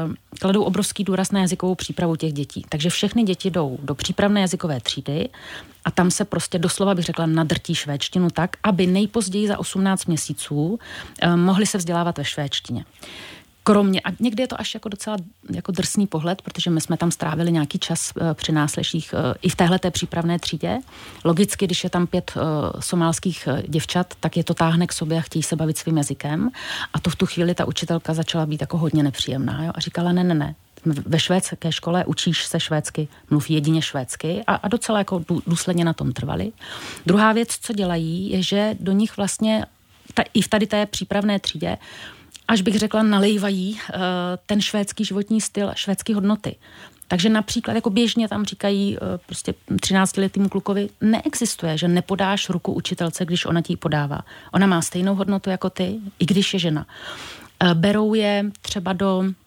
uh, 0.07 0.15
kladou 0.41 0.63
obrovský 0.63 1.05
důraz 1.05 1.33
na 1.33 1.41
jazykovou 1.41 1.75
přípravu 1.75 2.17
těch 2.17 2.33
dětí. 2.33 2.65
Takže 2.69 2.91
všechny 2.91 3.23
děti 3.23 3.51
jdou 3.51 3.79
do 3.83 3.95
přípravné 3.95 4.41
jazykové 4.41 4.81
třídy 4.81 5.29
a 5.85 5.91
tam 5.91 6.11
se 6.11 6.25
prostě 6.25 6.59
doslova 6.59 6.95
bych 6.95 7.05
řekla 7.05 7.27
nadrtí 7.27 7.75
švédštinu 7.75 8.31
tak, 8.31 8.57
aby 8.63 8.87
nejpozději 8.87 9.49
za 9.49 9.59
18 9.59 10.07
měsíců 10.07 10.79
uh, 11.25 11.37
mohli 11.37 11.67
se 11.67 11.79
vzdělávat 11.79 12.19
ve 12.19 12.25
švédštině. 12.25 12.85
Kromě, 13.67 14.01
a 14.01 14.09
někdy 14.21 14.43
je 14.43 14.47
to 14.47 14.61
až 14.61 14.75
jako 14.75 14.89
docela 14.89 15.17
jako 15.51 15.73
drsný 15.73 16.07
pohled, 16.07 16.43
protože 16.43 16.71
my 16.71 16.81
jsme 16.81 16.97
tam 16.97 17.11
strávili 17.11 17.53
nějaký 17.53 17.79
čas 17.79 18.13
uh, 18.17 18.35
při 18.35 18.53
násleších 18.53 19.15
uh, 19.15 19.35
i 19.43 19.49
v 19.49 19.57
téhle 19.57 19.79
přípravné 19.91 20.39
třídě. 20.39 20.79
Logicky, 21.25 21.67
když 21.67 21.85
je 21.85 21.91
tam 21.91 22.07
pět 22.07 22.33
uh, 22.37 22.43
somálských 22.81 23.49
děvčat, 23.69 24.15
tak 24.21 24.37
je 24.37 24.45
to 24.45 24.55
táhne 24.55 24.87
k 24.87 24.93
sobě 24.93 25.19
a 25.19 25.21
chtějí 25.21 25.43
se 25.43 25.57
bavit 25.57 25.79
svým 25.79 25.97
jazykem. 25.97 26.51
A 26.93 27.01
to 27.01 27.11
v 27.11 27.17
tu 27.17 27.27
chvíli 27.27 27.55
ta 27.55 27.65
učitelka 27.65 28.15
začala 28.15 28.47
být 28.47 28.61
jako 28.61 28.79
hodně 28.79 29.03
nepříjemná 29.03 29.65
jo? 29.65 29.73
a 29.75 29.81
říkala, 29.81 30.13
ne, 30.13 30.25
ne, 30.25 30.35
ne, 30.35 30.55
ve 30.85 31.19
švédské 31.19 31.73
škole 31.73 32.05
učíš 32.05 32.45
se 32.45 32.61
švédsky, 32.61 33.09
mluví 33.31 33.55
jedině 33.55 33.83
švédsky 33.83 34.43
a, 34.47 34.55
a 34.55 34.69
docela 34.69 34.99
jako 34.99 35.25
důsledně 35.47 35.85
na 35.85 35.93
tom 35.93 36.13
trvali. 36.13 36.53
Druhá 37.07 37.33
věc, 37.33 37.49
co 37.61 37.73
dělají, 37.73 38.31
je, 38.31 38.43
že 38.43 38.77
do 38.81 38.93
nich 38.93 39.17
vlastně 39.17 39.67
ta, 40.15 40.23
i 40.35 40.43
v 40.43 40.49
tady 40.49 40.67
té 40.67 40.87
přípravné 40.87 41.41
třídě 41.41 41.79
až 42.49 42.61
bych 42.61 42.79
řekla, 42.79 43.03
nalejvají 43.03 43.73
uh, 43.73 44.01
ten 44.47 44.61
švédský 44.61 45.05
životní 45.05 45.41
styl, 45.41 45.71
švédské 45.75 46.15
hodnoty. 46.15 46.57
Takže 47.09 47.29
například 47.29 47.75
jako 47.75 47.91
běžně 47.91 48.29
tam 48.29 48.45
říkají 48.45 48.99
uh, 48.99 49.07
prostě 49.27 49.55
13 49.81 50.17
letýmu 50.17 50.49
klukovi, 50.49 50.89
neexistuje, 51.01 51.79
že 51.79 51.89
nepodáš 51.89 52.51
ruku 52.51 52.73
učitelce, 52.73 53.25
když 53.25 53.47
ona 53.47 53.61
ti 53.61 53.77
podává. 53.77 54.21
Ona 54.53 54.67
má 54.67 54.83
stejnou 54.83 55.15
hodnotu 55.15 55.51
jako 55.51 55.71
ty, 55.71 55.99
i 56.19 56.27
když 56.27 56.55
je 56.55 56.61
žena. 56.61 56.87
Uh, 57.63 57.75
berou 57.75 58.15
je 58.15 58.51
třeba 58.63 58.93
do 58.93 59.25
Eh, 59.25 59.46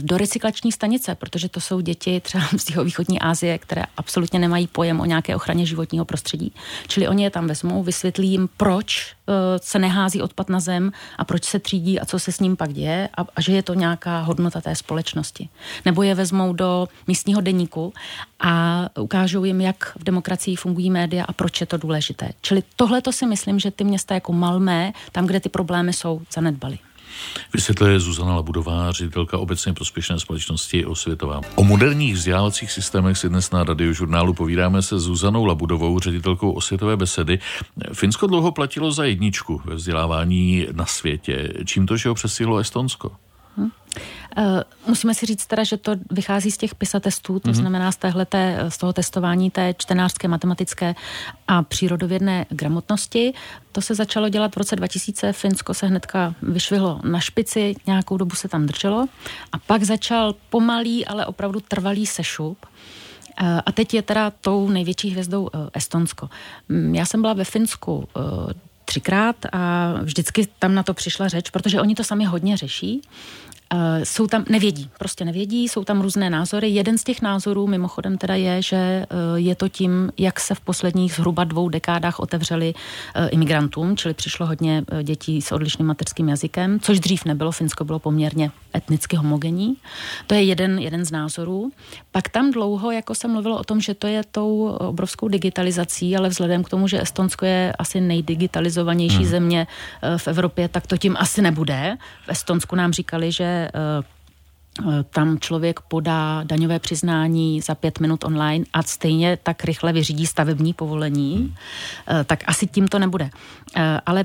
do 0.00 0.18
recyklační 0.18 0.72
stanice, 0.72 1.14
protože 1.14 1.48
to 1.48 1.60
jsou 1.60 1.80
děti 1.80 2.20
třeba 2.20 2.44
z 2.58 2.84
východní 2.84 3.20
Asie, 3.20 3.58
které 3.58 3.82
absolutně 3.96 4.38
nemají 4.38 4.66
pojem 4.66 5.00
o 5.00 5.04
nějaké 5.04 5.36
ochraně 5.36 5.66
životního 5.66 6.04
prostředí. 6.04 6.52
Čili 6.88 7.08
oni 7.08 7.24
je 7.24 7.30
tam 7.30 7.46
vezmou, 7.46 7.82
vysvětlí 7.82 8.28
jim, 8.28 8.48
proč 8.56 9.14
uh, 9.26 9.34
se 9.62 9.78
nehází 9.78 10.22
odpad 10.22 10.48
na 10.48 10.60
zem 10.60 10.92
a 11.18 11.24
proč 11.24 11.44
se 11.44 11.58
třídí 11.58 12.00
a 12.00 12.04
co 12.04 12.18
se 12.18 12.32
s 12.32 12.40
ním 12.40 12.56
pak 12.56 12.72
děje 12.72 13.08
a, 13.16 13.26
a 13.36 13.40
že 13.40 13.52
je 13.52 13.62
to 13.62 13.74
nějaká 13.74 14.20
hodnota 14.20 14.60
té 14.60 14.74
společnosti. 14.74 15.48
Nebo 15.84 16.02
je 16.02 16.14
vezmou 16.14 16.52
do 16.52 16.88
místního 17.06 17.40
deníku 17.40 17.92
a 18.40 18.86
ukážou 19.00 19.44
jim, 19.44 19.60
jak 19.60 19.96
v 19.96 20.04
demokracii 20.04 20.56
fungují 20.56 20.90
média 20.90 21.24
a 21.24 21.32
proč 21.32 21.60
je 21.60 21.66
to 21.66 21.76
důležité. 21.76 22.28
Čili 22.40 22.62
tohle 22.76 23.02
to 23.02 23.12
si 23.12 23.26
myslím, 23.26 23.58
že 23.58 23.70
ty 23.70 23.84
města 23.84 24.14
jako 24.14 24.32
Malmé, 24.32 24.92
tam, 25.12 25.26
kde 25.26 25.40
ty 25.40 25.48
problémy 25.48 25.92
jsou, 25.92 26.20
zanedbaly. 26.34 26.78
Vysvětluje 27.52 28.00
Zuzana 28.00 28.36
Labudová, 28.36 28.92
ředitelka 28.92 29.38
obecně 29.38 29.72
prospěšné 29.72 30.20
společnosti 30.20 30.86
Osvětová. 30.86 31.40
O 31.54 31.64
moderních 31.64 32.14
vzdělávacích 32.14 32.72
systémech 32.72 33.18
si 33.18 33.28
dnes 33.28 33.50
na 33.50 33.64
radiožurnálu 33.64 34.34
povídáme 34.34 34.82
se 34.82 34.98
Zuzanou 34.98 35.44
Labudovou, 35.44 36.00
ředitelkou 36.00 36.52
Osvětové 36.52 36.96
besedy. 36.96 37.38
Finsko 37.92 38.26
dlouho 38.26 38.52
platilo 38.52 38.92
za 38.92 39.04
jedničku 39.04 39.62
ve 39.64 39.74
vzdělávání 39.74 40.66
na 40.72 40.86
světě. 40.86 41.52
Čím 41.64 41.86
to, 41.86 41.96
že 41.96 42.08
ho 42.08 42.14
přesihlo 42.14 42.58
Estonsko? 42.58 43.12
Uh, 43.56 43.70
musíme 44.86 45.14
si 45.14 45.26
říct 45.26 45.46
teda, 45.46 45.64
že 45.64 45.76
to 45.76 45.92
vychází 46.10 46.50
z 46.50 46.56
těch 46.56 46.74
PISA 46.74 47.00
testů, 47.00 47.40
to 47.40 47.48
mm-hmm. 47.48 47.54
znamená 47.54 47.92
z, 47.92 47.96
téhleté, 47.96 48.58
z 48.68 48.78
toho 48.78 48.92
testování 48.92 49.50
té 49.50 49.74
čtenářské, 49.78 50.28
matematické 50.28 50.94
a 51.48 51.62
přírodovědné 51.62 52.46
gramotnosti. 52.48 53.34
To 53.72 53.82
se 53.82 53.94
začalo 53.94 54.28
dělat 54.28 54.54
v 54.54 54.56
roce 54.56 54.76
2000, 54.76 55.32
Finsko 55.32 55.74
se 55.74 55.86
hnedka 55.86 56.34
vyšvihlo 56.42 57.00
na 57.04 57.20
špici, 57.20 57.74
nějakou 57.86 58.16
dobu 58.16 58.34
se 58.34 58.48
tam 58.48 58.66
drželo 58.66 59.06
a 59.52 59.58
pak 59.58 59.82
začal 59.82 60.34
pomalý, 60.50 61.06
ale 61.06 61.26
opravdu 61.26 61.60
trvalý 61.60 62.06
sešup. 62.06 62.66
Uh, 63.42 63.60
a 63.66 63.72
teď 63.72 63.94
je 63.94 64.02
teda 64.02 64.30
tou 64.30 64.68
největší 64.68 65.10
hvězdou 65.10 65.42
uh, 65.42 65.50
Estonsko. 65.72 66.28
Mm, 66.68 66.94
já 66.94 67.06
jsem 67.06 67.20
byla 67.20 67.32
ve 67.32 67.44
Finsku 67.44 68.08
třikrát 68.84 69.36
a 69.52 69.92
vždycky 70.02 70.48
tam 70.58 70.74
na 70.74 70.82
to 70.82 70.94
přišla 70.94 71.28
řeč, 71.28 71.50
protože 71.50 71.80
oni 71.80 71.94
to 71.94 72.04
sami 72.04 72.24
hodně 72.24 72.56
řeší. 72.56 73.02
Uh, 73.72 73.80
jsou 74.04 74.26
tam, 74.26 74.44
nevědí, 74.48 74.90
prostě 74.98 75.24
nevědí, 75.24 75.68
jsou 75.68 75.84
tam 75.84 76.00
různé 76.00 76.30
názory. 76.30 76.68
Jeden 76.68 76.98
z 76.98 77.04
těch 77.04 77.22
názorů 77.22 77.66
mimochodem 77.66 78.18
teda 78.18 78.34
je, 78.34 78.62
že 78.62 79.06
uh, 79.12 79.38
je 79.38 79.54
to 79.54 79.68
tím, 79.68 80.12
jak 80.18 80.40
se 80.40 80.54
v 80.54 80.60
posledních 80.60 81.12
zhruba 81.12 81.44
dvou 81.44 81.68
dekádách 81.68 82.20
otevřeli 82.20 82.74
uh, 82.74 83.28
imigrantům, 83.30 83.96
čili 83.96 84.14
přišlo 84.14 84.46
hodně 84.46 84.84
dětí 85.02 85.42
s 85.42 85.52
odlišným 85.52 85.86
mateřským 85.86 86.28
jazykem, 86.28 86.80
což 86.80 87.00
dřív 87.00 87.24
nebylo, 87.24 87.52
Finsko 87.52 87.84
bylo 87.84 87.98
poměrně 87.98 88.50
etnicky 88.76 89.16
homogenní. 89.16 89.76
To 90.26 90.34
je 90.34 90.42
jeden, 90.42 90.78
jeden 90.78 91.04
z 91.04 91.10
názorů. 91.10 91.72
Pak 92.12 92.28
tam 92.28 92.50
dlouho, 92.50 92.90
jako 92.90 93.14
se 93.14 93.28
mluvilo 93.28 93.58
o 93.58 93.64
tom, 93.64 93.80
že 93.80 93.94
to 93.94 94.06
je 94.06 94.22
tou 94.30 94.66
obrovskou 94.66 95.28
digitalizací, 95.28 96.16
ale 96.16 96.28
vzhledem 96.28 96.64
k 96.64 96.68
tomu, 96.68 96.88
že 96.88 97.02
Estonsko 97.02 97.46
je 97.46 97.72
asi 97.78 98.00
nejdigitalizovanější 98.00 99.16
hmm. 99.16 99.26
země 99.26 99.66
v 100.16 100.28
Evropě, 100.28 100.68
tak 100.68 100.86
to 100.86 100.96
tím 100.96 101.16
asi 101.18 101.42
nebude. 101.42 101.96
V 102.26 102.28
Estonsku 102.28 102.76
nám 102.76 102.92
říkali, 102.92 103.32
že 103.32 103.53
Eh, 104.80 105.04
tam 105.10 105.38
člověk 105.38 105.80
podá 105.80 106.42
daňové 106.42 106.78
přiznání 106.78 107.60
za 107.60 107.74
pět 107.74 108.00
minut 108.00 108.24
online 108.24 108.64
a 108.72 108.82
stejně 108.82 109.38
tak 109.42 109.64
rychle 109.64 109.92
vyřídí 109.92 110.26
stavební 110.26 110.72
povolení, 110.72 111.54
eh, 112.08 112.24
tak 112.24 112.44
asi 112.46 112.66
tím 112.66 112.88
to 112.88 112.98
nebude. 112.98 113.30
Eh, 113.76 114.00
ale 114.06 114.24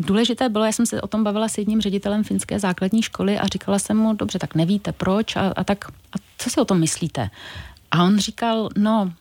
důležité 0.00 0.48
bylo, 0.48 0.64
já 0.64 0.72
jsem 0.72 0.86
se 0.86 1.02
o 1.02 1.06
tom 1.06 1.24
bavila 1.24 1.48
s 1.48 1.58
jedním 1.58 1.80
ředitelem 1.80 2.24
finské 2.24 2.58
základní 2.58 3.02
školy 3.02 3.38
a 3.38 3.46
říkala 3.46 3.78
jsem 3.78 3.96
mu, 3.96 4.14
dobře, 4.14 4.38
tak 4.38 4.54
nevíte 4.54 4.92
proč 4.92 5.36
a, 5.36 5.52
a 5.56 5.64
tak, 5.64 5.84
a 5.88 6.16
co 6.38 6.50
si 6.50 6.60
o 6.60 6.64
tom 6.64 6.80
myslíte? 6.80 7.30
A 7.90 8.04
on 8.04 8.18
říkal, 8.18 8.68
no, 8.76 9.12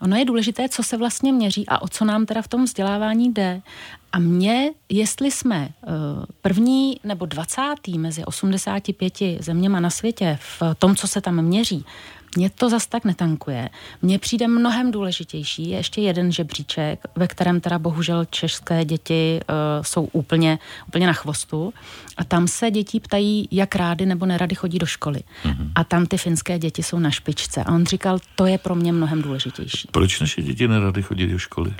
Ono 0.00 0.16
je 0.16 0.24
důležité, 0.24 0.68
co 0.68 0.82
se 0.82 0.96
vlastně 0.96 1.32
měří 1.32 1.64
a 1.68 1.82
o 1.82 1.88
co 1.88 2.04
nám 2.04 2.26
teda 2.26 2.42
v 2.42 2.48
tom 2.48 2.64
vzdělávání 2.64 3.32
jde. 3.32 3.62
A 4.12 4.18
mě, 4.18 4.70
jestli 4.88 5.30
jsme 5.30 5.68
eh, 5.68 5.88
první 6.42 7.00
nebo 7.04 7.26
dvacátý 7.26 7.98
mezi 7.98 8.24
85 8.24 9.14
zeměma 9.40 9.80
na 9.80 9.90
světě 9.90 10.38
v 10.40 10.62
tom, 10.78 10.96
co 10.96 11.06
se 11.06 11.20
tam 11.20 11.42
měří, 11.42 11.84
mě 12.36 12.50
to 12.50 12.70
zas 12.70 12.86
tak 12.86 13.04
netankuje. 13.04 13.68
Mně 14.02 14.18
přijde 14.18 14.48
mnohem 14.48 14.90
důležitější 14.90 15.70
je 15.70 15.76
ještě 15.76 16.00
jeden 16.00 16.32
žebříček, 16.32 17.00
ve 17.16 17.26
kterém 17.26 17.60
teda 17.60 17.78
bohužel 17.78 18.24
české 18.24 18.84
děti 18.84 19.40
uh, 19.48 19.54
jsou 19.82 20.08
úplně, 20.12 20.58
úplně 20.88 21.06
na 21.06 21.12
chvostu. 21.12 21.74
A 22.16 22.24
tam 22.24 22.48
se 22.48 22.70
děti 22.70 23.00
ptají, 23.00 23.48
jak 23.50 23.76
rády 23.76 24.06
nebo 24.06 24.26
nerady 24.26 24.54
chodí 24.54 24.78
do 24.78 24.86
školy. 24.86 25.20
Mm-hmm. 25.44 25.70
A 25.74 25.84
tam 25.84 26.06
ty 26.06 26.18
finské 26.18 26.58
děti 26.58 26.82
jsou 26.82 26.98
na 26.98 27.10
špičce. 27.10 27.64
A 27.64 27.72
on 27.72 27.86
říkal, 27.86 28.18
to 28.34 28.46
je 28.46 28.58
pro 28.58 28.74
mě 28.74 28.92
mnohem 28.92 29.22
důležitější. 29.22 29.88
Proč 29.92 30.20
naše 30.20 30.42
děti 30.42 30.68
nerady 30.68 31.02
chodí 31.02 31.26
do 31.26 31.38
školy? 31.38 31.74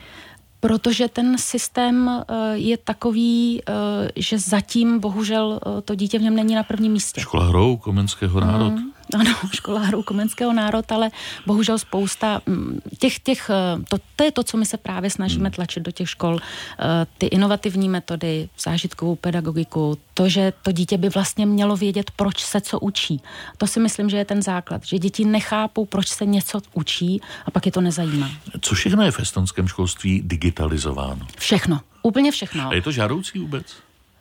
Protože 0.60 1.08
ten 1.08 1.38
systém 1.38 2.06
uh, 2.06 2.36
je 2.52 2.76
takový, 2.76 3.62
uh, 3.68 3.74
že 4.16 4.38
zatím 4.38 5.00
bohužel 5.00 5.60
to 5.84 5.94
dítě 5.94 6.18
v 6.18 6.22
něm 6.22 6.36
není 6.36 6.54
na 6.54 6.62
prvním 6.62 6.92
místě. 6.92 7.20
Škola 7.20 7.46
hrou 7.46 7.76
Komenského 7.76 8.40
národ. 8.40 8.72
Mm 8.72 8.97
ano, 9.14 9.34
školářů 9.52 10.02
Komenského 10.02 10.52
národ, 10.52 10.92
ale 10.92 11.10
bohužel 11.46 11.78
spousta 11.78 12.40
mm, 12.46 12.80
těch, 12.98 13.18
těch 13.18 13.50
eh, 13.50 13.82
to, 13.88 13.96
to 14.16 14.24
je 14.24 14.32
to, 14.32 14.42
co 14.42 14.56
my 14.56 14.66
se 14.66 14.76
právě 14.76 15.10
snažíme 15.10 15.48
hmm. 15.48 15.54
tlačit 15.54 15.82
do 15.82 15.90
těch 15.90 16.10
škol, 16.10 16.38
eh, 16.40 17.06
ty 17.18 17.26
inovativní 17.26 17.88
metody, 17.88 18.48
zážitkovou 18.60 19.16
pedagogiku, 19.16 19.98
to, 20.14 20.28
že 20.28 20.52
to 20.62 20.72
dítě 20.72 20.98
by 20.98 21.08
vlastně 21.08 21.46
mělo 21.46 21.76
vědět, 21.76 22.10
proč 22.16 22.44
se 22.44 22.60
co 22.60 22.80
učí. 22.80 23.20
To 23.56 23.66
si 23.66 23.80
myslím, 23.80 24.10
že 24.10 24.16
je 24.16 24.24
ten 24.24 24.42
základ, 24.42 24.84
že 24.84 24.98
děti 24.98 25.24
nechápou, 25.24 25.84
proč 25.84 26.08
se 26.08 26.26
něco 26.26 26.60
učí 26.72 27.20
a 27.46 27.50
pak 27.50 27.66
je 27.66 27.72
to 27.72 27.80
nezajímá. 27.80 28.30
Co 28.60 28.74
všechno 28.74 29.02
je 29.02 29.10
v 29.10 29.20
estonském 29.20 29.68
školství 29.68 30.22
digitalizováno? 30.24 31.26
Všechno, 31.38 31.80
úplně 32.02 32.32
všechno. 32.32 32.68
A 32.68 32.74
je 32.74 32.82
to 32.82 32.92
žádoucí 32.92 33.38
vůbec? 33.38 33.66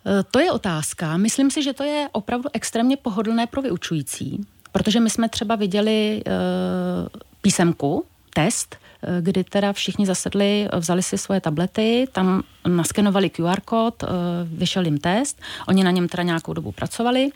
Eh, 0.08 0.24
to 0.32 0.40
je 0.40 0.52
otázka. 0.52 1.18
Myslím 1.18 1.52
si, 1.52 1.64
že 1.64 1.74
to 1.74 1.84
je 1.84 2.10
opravdu 2.12 2.50
extrémně 2.54 2.98
pohodlné 2.98 3.48
pro 3.48 3.62
vyučující. 3.62 4.42
Protože 4.72 5.00
my 5.00 5.10
jsme 5.10 5.30
třeba 5.30 5.56
viděli 5.56 6.24
uh, 6.26 7.08
písemku, 7.42 8.06
test, 8.34 8.76
Eh, 9.04 9.22
kdy 9.22 9.44
teda 9.44 9.74
všichni 9.74 10.06
zasedli, 10.06 10.68
vzali 10.78 11.04
si 11.04 11.18
svoje 11.18 11.42
tablety, 11.42 12.08
tam 12.12 12.44
naskenovali 12.68 13.30
QR 13.30 13.62
kód, 13.66 14.04
eh, 14.04 14.08
vyšel 14.44 14.86
jim 14.86 14.98
test, 14.98 15.42
oni 15.68 15.84
na 15.84 15.92
něm 15.92 16.08
teda 16.08 16.24
nějakou 16.24 16.54
dobu 16.54 16.72
pracovali 16.72 17.30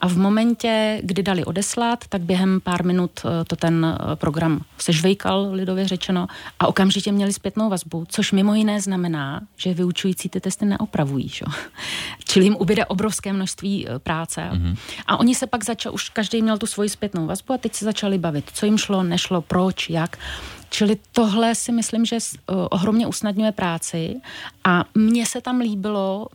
a 0.00 0.08
v 0.08 0.16
momentě, 0.16 1.00
kdy 1.02 1.22
dali 1.22 1.44
odeslat, 1.44 2.04
tak 2.08 2.22
během 2.22 2.60
pár 2.60 2.84
minut 2.84 3.10
eh, 3.24 3.44
to 3.44 3.56
ten 3.56 3.98
program 4.14 4.60
sežvejkal, 4.78 5.48
lidově 5.52 5.88
řečeno, 5.88 6.26
a 6.60 6.66
okamžitě 6.66 7.12
měli 7.12 7.32
zpětnou 7.32 7.70
vazbu, 7.70 8.04
což 8.08 8.32
mimo 8.32 8.54
jiné 8.54 8.80
znamená, 8.80 9.40
že 9.56 9.74
vyučující 9.74 10.28
ty 10.28 10.40
testy 10.40 10.66
neopravují. 10.66 11.28
Že? 11.28 11.44
Čili 12.38 12.46
jim 12.46 12.56
ubyde 12.56 12.86
obrovské 12.86 13.32
množství 13.32 13.86
práce. 14.02 14.40
Mm-hmm. 14.40 14.76
A 15.06 15.16
oni 15.16 15.34
se 15.34 15.46
pak 15.46 15.64
začali, 15.64 15.94
už 15.94 16.08
každý 16.08 16.42
měl 16.42 16.58
tu 16.58 16.66
svoji 16.66 16.88
zpětnou 16.88 17.26
vazbu 17.26 17.54
a 17.54 17.58
teď 17.58 17.74
se 17.74 17.84
začali 17.84 18.18
bavit, 18.18 18.50
co 18.54 18.66
jim 18.66 18.78
šlo, 18.78 19.02
nešlo, 19.02 19.42
proč, 19.42 19.90
jak. 19.90 20.18
Čili 20.70 20.96
tohle 21.12 21.54
si 21.54 21.72
myslím, 21.72 22.04
že 22.04 22.18
ohromně 22.46 23.06
usnadňuje 23.06 23.52
práci 23.52 24.20
a 24.64 24.84
mně 24.94 25.26
se 25.26 25.40
tam 25.40 25.60
líbilo, 25.60 26.26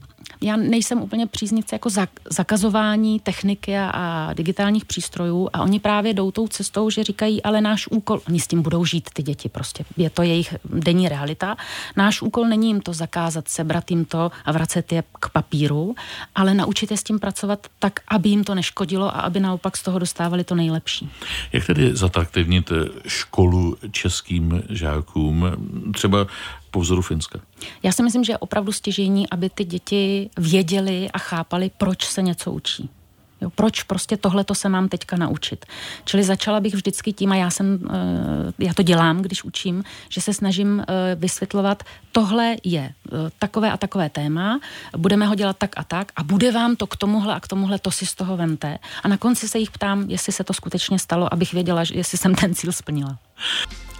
já 0.43 0.55
nejsem 0.55 1.01
úplně 1.01 1.27
příznivce 1.27 1.75
jako 1.75 1.89
zakazování 2.29 3.19
techniky 3.19 3.77
a, 3.77 3.89
a 3.89 4.33
digitálních 4.33 4.85
přístrojů 4.85 5.49
a 5.53 5.61
oni 5.61 5.79
právě 5.79 6.13
jdou 6.13 6.31
tou 6.31 6.47
cestou, 6.47 6.89
že 6.89 7.03
říkají, 7.03 7.43
ale 7.43 7.61
náš 7.61 7.87
úkol, 7.87 8.21
oni 8.27 8.39
s 8.39 8.47
tím 8.47 8.61
budou 8.61 8.85
žít 8.85 9.09
ty 9.13 9.23
děti 9.23 9.49
prostě, 9.49 9.85
je 9.97 10.09
to 10.09 10.21
jejich 10.21 10.55
denní 10.65 11.09
realita, 11.09 11.55
náš 11.95 12.21
úkol 12.21 12.45
není 12.45 12.67
jim 12.67 12.81
to 12.81 12.93
zakázat, 12.93 13.47
sebrat 13.47 13.91
jim 13.91 14.05
to 14.05 14.31
a 14.45 14.51
vracet 14.51 14.91
je 14.91 15.03
k 15.19 15.29
papíru, 15.29 15.95
ale 16.35 16.53
naučit 16.53 16.91
je 16.91 16.97
s 16.97 17.03
tím 17.03 17.19
pracovat 17.19 17.67
tak, 17.79 17.99
aby 18.07 18.29
jim 18.29 18.43
to 18.43 18.55
neškodilo 18.55 19.15
a 19.15 19.19
aby 19.19 19.39
naopak 19.39 19.77
z 19.77 19.83
toho 19.83 19.99
dostávali 19.99 20.43
to 20.43 20.55
nejlepší. 20.55 21.09
Jak 21.53 21.65
tedy 21.65 21.95
zatraktivnit 21.95 22.71
školu 23.07 23.77
českým 23.91 24.63
žákům, 24.69 25.45
třeba 25.93 26.27
po 26.73 26.79
vzoru 26.79 27.01
Finska? 27.01 27.39
Já 27.83 27.91
si 27.91 28.03
myslím, 28.03 28.23
že 28.23 28.33
je 28.33 28.37
opravdu 28.37 28.71
stěžení, 28.71 29.29
aby 29.29 29.49
ty 29.49 29.63
děti 29.63 30.29
věděli 30.37 31.09
a 31.13 31.17
chápali, 31.17 31.71
proč 31.77 32.05
se 32.05 32.21
něco 32.21 32.51
učí. 32.51 32.89
Jo, 33.41 33.49
proč 33.49 33.83
prostě 33.83 34.17
tohle 34.17 34.43
to 34.43 34.55
se 34.55 34.69
mám 34.69 34.89
teďka 34.89 35.17
naučit. 35.17 35.65
Čili 36.05 36.23
začala 36.23 36.59
bych 36.59 36.73
vždycky 36.73 37.13
tím, 37.13 37.31
a 37.31 37.35
já 37.35 37.49
jsem, 37.49 37.79
eh, 37.89 38.53
já 38.59 38.73
to 38.73 38.83
dělám, 38.83 39.21
když 39.21 39.43
učím, 39.43 39.83
že 40.09 40.21
se 40.21 40.33
snažím 40.33 40.79
eh, 40.79 41.15
vysvětlovat, 41.15 41.83
tohle 42.11 42.55
je 42.63 42.81
eh, 42.81 43.09
takové 43.39 43.71
a 43.71 43.77
takové 43.77 44.09
téma, 44.09 44.59
budeme 44.97 45.27
ho 45.27 45.35
dělat 45.35 45.57
tak 45.57 45.71
a 45.77 45.83
tak 45.83 46.11
a 46.15 46.23
bude 46.23 46.51
vám 46.51 46.75
to 46.75 46.87
k 46.87 46.97
tomuhle 46.97 47.35
a 47.35 47.39
k 47.39 47.47
tomuhle, 47.47 47.79
to 47.79 47.91
si 47.91 48.05
z 48.05 48.15
toho 48.15 48.37
vemte. 48.37 48.79
A 49.03 49.07
na 49.07 49.17
konci 49.17 49.49
se 49.49 49.59
jich 49.59 49.71
ptám, 49.71 50.05
jestli 50.07 50.33
se 50.33 50.43
to 50.43 50.53
skutečně 50.53 50.99
stalo, 50.99 51.33
abych 51.33 51.53
věděla, 51.53 51.83
jestli 51.93 52.17
jsem 52.17 52.35
ten 52.35 52.55
cíl 52.55 52.71
splnila. 52.71 53.17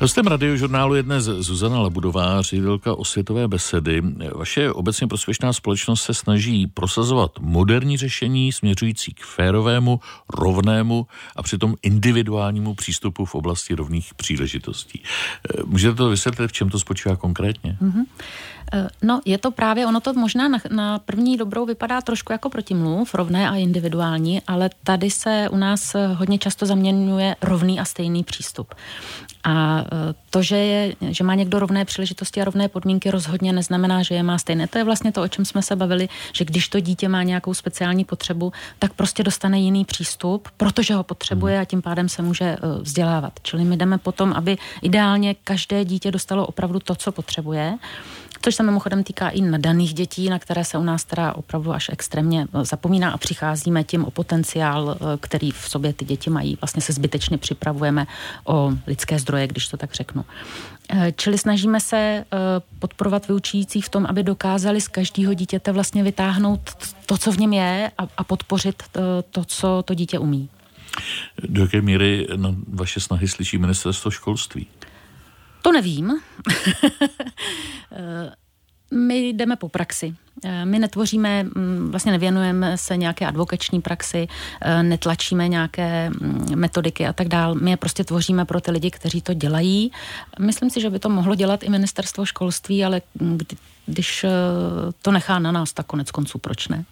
Hostem 0.03 0.27
radiožurnálu 0.27 0.95
je 0.95 1.03
dnes 1.03 1.23
Zuzana 1.23 1.79
Labudová, 1.79 2.41
ředitelka 2.41 2.95
osvětové 2.95 3.47
besedy. 3.47 4.01
Vaše 4.35 4.71
obecně 4.71 5.07
prospěšná 5.07 5.53
společnost 5.53 6.03
se 6.03 6.13
snaží 6.13 6.67
prosazovat 6.67 7.31
moderní 7.39 7.97
řešení 7.97 8.51
směřující 8.51 9.13
k 9.13 9.25
férovému, 9.25 9.99
rovnému 10.29 11.07
a 11.35 11.43
přitom 11.43 11.75
individuálnímu 11.81 12.75
přístupu 12.75 13.25
v 13.25 13.35
oblasti 13.35 13.75
rovných 13.75 14.13
příležitostí. 14.13 15.03
Můžete 15.65 15.95
to 15.95 16.09
vysvětlit, 16.09 16.47
v 16.47 16.51
čem 16.51 16.69
to 16.69 16.79
spočívá 16.79 17.15
konkrétně? 17.15 17.77
Mm-hmm. 17.81 18.05
No, 19.01 19.21
je 19.25 19.37
to 19.37 19.51
právě, 19.51 19.87
ono 19.87 19.99
to 19.99 20.13
možná 20.13 20.47
na, 20.47 20.59
na 20.69 20.99
první 20.99 21.37
dobrou 21.37 21.65
vypadá 21.65 22.01
trošku 22.01 22.31
jako 22.31 22.49
protimluv, 22.49 23.13
rovné 23.13 23.49
a 23.49 23.55
individuální, 23.55 24.41
ale 24.47 24.69
tady 24.83 25.11
se 25.11 25.49
u 25.51 25.57
nás 25.57 25.95
hodně 26.15 26.37
často 26.37 26.65
zaměňuje 26.65 27.35
rovný 27.41 27.79
a 27.79 27.85
stejný 27.85 28.23
přístup. 28.23 28.75
A 29.43 29.81
e, 29.81 30.13
to, 30.29 30.41
že, 30.41 30.57
je, 30.57 30.95
že 31.09 31.23
má 31.23 31.35
někdo 31.35 31.59
rovné 31.59 31.85
příležitosti 31.85 32.41
a 32.41 32.45
rovné 32.45 32.67
podmínky, 32.67 33.11
rozhodně 33.11 33.53
neznamená, 33.53 34.03
že 34.03 34.15
je 34.15 34.23
má 34.23 34.37
stejné. 34.37 34.67
To 34.67 34.77
je 34.77 34.83
vlastně 34.83 35.11
to, 35.11 35.21
o 35.21 35.27
čem 35.27 35.45
jsme 35.45 35.61
se 35.61 35.75
bavili, 35.75 36.09
že 36.33 36.45
když 36.45 36.67
to 36.67 36.79
dítě 36.79 37.09
má 37.09 37.23
nějakou 37.23 37.53
speciální 37.53 38.05
potřebu, 38.05 38.51
tak 38.79 38.93
prostě 38.93 39.23
dostane 39.23 39.59
jiný 39.59 39.85
přístup, 39.85 40.47
protože 40.57 40.93
ho 40.93 41.03
potřebuje 41.03 41.59
a 41.59 41.65
tím 41.65 41.81
pádem 41.81 42.09
se 42.09 42.21
může 42.21 42.45
e, 42.45 42.57
vzdělávat. 42.81 43.33
Čili 43.41 43.63
my 43.63 43.77
jdeme 43.77 43.97
potom, 43.97 44.33
aby 44.33 44.57
ideálně 44.81 45.35
každé 45.43 45.85
dítě 45.85 46.11
dostalo 46.11 46.47
opravdu 46.47 46.79
to, 46.79 46.95
co 46.95 47.11
potřebuje 47.11 47.77
což 48.45 48.55
se 48.55 48.63
mimochodem 48.63 49.03
týká 49.03 49.29
i 49.29 49.41
nadaných 49.41 49.93
dětí, 49.93 50.29
na 50.29 50.39
které 50.39 50.65
se 50.65 50.77
u 50.77 50.83
nás 50.83 51.03
teda 51.03 51.33
opravdu 51.33 51.73
až 51.73 51.89
extrémně 51.93 52.47
eh, 52.53 52.65
zapomíná 52.65 53.11
a 53.11 53.17
přicházíme 53.17 53.83
tím 53.83 54.05
o 54.05 54.11
potenciál, 54.11 54.97
který 55.19 55.51
v 55.51 55.69
sobě 55.69 55.93
ty 55.93 56.05
děti 56.05 56.29
mají. 56.29 56.57
Vlastně 56.61 56.81
se 56.81 56.93
zbytečně 56.93 57.37
připravujeme 57.37 58.07
o 58.45 58.71
lidské 58.87 59.19
zdroje, 59.19 59.32
když 59.47 59.67
to 59.67 59.77
tak 59.77 59.93
řeknu. 59.93 60.25
Eh, 60.89 61.13
čili 61.17 61.37
snažíme 61.37 61.79
se 61.79 62.25
podporovat 62.79 63.27
vyučující 63.27 63.81
v 63.81 63.89
tom, 63.89 64.05
aby 64.05 64.23
dokázali 64.23 64.81
z 64.81 64.87
každého 64.87 65.33
dítěte 65.33 65.71
vlastně 65.71 66.03
vytáhnout 66.03 66.59
to, 67.05 67.17
co 67.17 67.31
v 67.31 67.37
něm 67.37 67.53
je 67.53 67.91
a, 68.17 68.23
podpořit 68.23 68.83
to, 69.29 69.45
co 69.45 69.83
to 69.85 69.93
dítě 69.93 70.19
umí. 70.19 70.49
Do 71.43 71.61
jaké 71.61 71.81
míry 71.81 72.27
na 72.35 72.55
vaše 72.67 72.99
snahy 72.99 73.27
slyší 73.27 73.57
ministerstvo 73.57 74.11
školství? 74.11 74.67
To 75.61 75.71
nevím. 75.71 76.11
My 78.93 79.29
jdeme 79.29 79.55
po 79.55 79.69
praxi. 79.69 80.15
My 80.63 80.79
netvoříme, 80.79 81.43
mm, 81.43 81.87
vlastně 81.91 82.11
nevěnujeme 82.11 82.77
se 82.77 82.97
nějaké 82.97 83.27
advokační 83.27 83.81
praxi, 83.81 84.27
netlačíme 84.81 85.47
nějaké 85.47 86.09
mm, 86.09 86.55
metodiky 86.55 87.07
a 87.07 87.13
tak 87.13 87.27
dál. 87.27 87.55
My 87.55 87.71
je 87.71 87.77
prostě 87.77 88.03
tvoříme 88.03 88.45
pro 88.45 88.61
ty 88.61 88.71
lidi, 88.71 88.91
kteří 88.91 89.21
to 89.21 89.33
dělají. 89.33 89.91
Myslím 90.39 90.69
si, 90.69 90.81
že 90.81 90.89
by 90.89 90.99
to 90.99 91.09
mohlo 91.09 91.35
dělat 91.35 91.63
i 91.63 91.69
ministerstvo 91.69 92.25
školství, 92.25 92.85
ale 92.85 93.01
když 93.85 94.23
eh, 94.23 94.29
to 95.01 95.11
nechá 95.11 95.39
na 95.39 95.51
nás, 95.51 95.73
tak 95.73 95.85
konec 95.85 96.11
konců 96.11 96.37
proč 96.37 96.67
ne? 96.67 96.85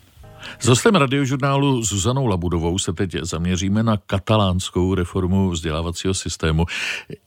S 0.59 0.67
hostem 0.67 0.95
radiožurnálu 0.95 1.83
Zuzanou 1.83 2.25
Labudovou 2.27 2.77
se 2.77 2.93
teď 2.93 3.15
zaměříme 3.21 3.83
na 3.83 3.97
katalánskou 3.97 4.95
reformu 4.95 5.49
vzdělávacího 5.49 6.13
systému. 6.13 6.65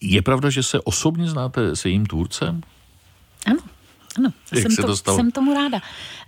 Je 0.00 0.22
pravda, 0.22 0.50
že 0.50 0.62
se 0.62 0.80
osobně 0.80 1.28
znáte 1.28 1.76
se 1.76 1.88
jejím 1.88 2.06
tvůrcem? 2.06 2.60
Ano. 4.18 4.32
Jak 4.52 4.62
jsem, 4.62 4.70
se 4.70 4.82
to 4.82 4.96
stalo? 4.96 5.16
jsem 5.16 5.30
tomu 5.30 5.54
ráda. 5.54 5.80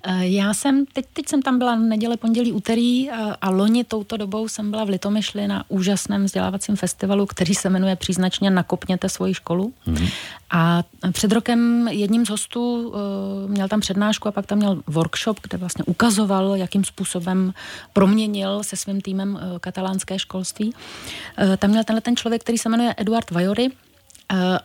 Eh, 0.03 0.27
já 0.27 0.55
jsem, 0.55 0.87
teď, 0.87 1.07
teď 1.13 1.29
jsem 1.29 1.43
tam 1.43 1.59
byla 1.59 1.77
neděle, 1.77 2.17
pondělí, 2.17 2.53
úterý 2.53 3.11
a, 3.11 3.31
eh, 3.31 3.37
a 3.41 3.51
loni 3.51 3.85
touto 3.85 4.17
dobou 4.17 4.49
jsem 4.49 4.71
byla 4.71 4.85
v 4.85 4.89
Litomyšli 4.89 5.49
na 5.49 5.65
úžasném 5.69 6.25
vzdělávacím 6.25 6.77
festivalu, 6.77 7.27
který 7.27 7.55
se 7.55 7.71
jmenuje 7.71 7.97
příznačně 7.97 8.51
Nakopněte 8.51 9.09
svoji 9.09 9.35
školu. 9.35 9.73
Mm-hmm. 9.87 10.11
A 10.51 10.83
před 11.13 11.33
rokem 11.33 11.89
jedním 11.89 12.27
z 12.27 12.29
hostů 12.29 12.89
uh, 12.89 13.51
měl 13.51 13.69
tam 13.69 13.81
přednášku 13.81 14.29
a 14.29 14.33
pak 14.33 14.47
tam 14.47 14.59
měl 14.59 14.83
workshop, 14.87 15.41
kde 15.43 15.59
vlastně 15.59 15.85
ukazoval, 15.85 16.57
jakým 16.57 16.85
způsobem 16.85 17.55
proměnil 17.93 18.63
se 18.63 18.77
svým 18.77 19.01
týmem 19.01 19.35
uh, 19.35 19.59
katalánské 19.59 20.19
školství. 20.19 20.73
Uh, 20.73 21.57
tam 21.57 21.71
měl 21.71 21.85
tenhle 21.85 22.01
ten 22.01 22.17
člověk, 22.17 22.43
který 22.43 22.59
se 22.59 22.69
jmenuje 22.69 22.95
Eduard 22.97 23.31
Vajory, 23.31 23.71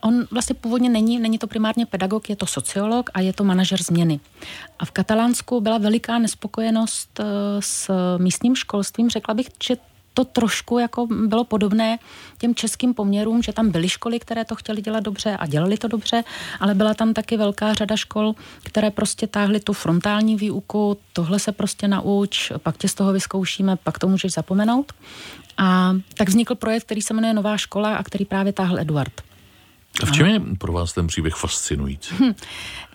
on 0.01 0.27
vlastně 0.31 0.55
původně 0.55 0.89
není, 0.89 1.19
není 1.19 1.37
to 1.37 1.47
primárně 1.47 1.85
pedagog, 1.85 2.29
je 2.29 2.35
to 2.35 2.45
sociolog 2.45 3.09
a 3.13 3.21
je 3.21 3.33
to 3.33 3.43
manažer 3.43 3.83
změny. 3.83 4.19
A 4.79 4.85
v 4.85 4.91
Katalánsku 4.91 5.61
byla 5.61 5.77
veliká 5.77 6.19
nespokojenost 6.19 7.19
uh, 7.19 7.25
s 7.59 7.91
místním 8.17 8.55
školstvím. 8.55 9.09
Řekla 9.09 9.33
bych, 9.33 9.47
že 9.63 9.77
to 10.13 10.25
trošku 10.25 10.79
jako 10.79 11.07
bylo 11.07 11.43
podobné 11.43 11.99
těm 12.37 12.55
českým 12.55 12.93
poměrům, 12.93 13.43
že 13.43 13.53
tam 13.53 13.69
byly 13.69 13.89
školy, 13.89 14.19
které 14.19 14.45
to 14.45 14.55
chtěly 14.55 14.81
dělat 14.81 14.99
dobře 14.99 15.37
a 15.37 15.47
dělali 15.47 15.77
to 15.77 15.87
dobře, 15.87 16.23
ale 16.59 16.73
byla 16.73 16.93
tam 16.93 17.13
taky 17.13 17.37
velká 17.37 17.73
řada 17.73 17.95
škol, 17.95 18.35
které 18.63 18.91
prostě 18.91 19.27
táhly 19.27 19.59
tu 19.59 19.73
frontální 19.73 20.35
výuku, 20.35 20.97
tohle 21.13 21.39
se 21.39 21.51
prostě 21.51 21.87
nauč, 21.87 22.51
pak 22.57 22.77
tě 22.77 22.87
z 22.87 22.93
toho 22.93 23.13
vyzkoušíme, 23.13 23.75
pak 23.75 23.99
to 23.99 24.07
můžeš 24.07 24.33
zapomenout. 24.33 24.93
A 25.57 25.95
tak 26.17 26.29
vznikl 26.29 26.55
projekt, 26.55 26.83
který 26.83 27.01
se 27.01 27.13
jmenuje 27.13 27.33
Nová 27.33 27.57
škola 27.57 27.95
a 27.95 28.03
který 28.03 28.25
právě 28.25 28.53
táhl 28.53 28.79
Eduard. 28.79 29.30
A 30.03 30.05
v 30.05 30.11
čem 30.11 30.27
je 30.27 30.41
pro 30.57 30.73
vás 30.73 30.93
ten 30.93 31.07
příběh 31.07 31.35
fascinující? 31.35 32.15
Hm. 32.19 32.33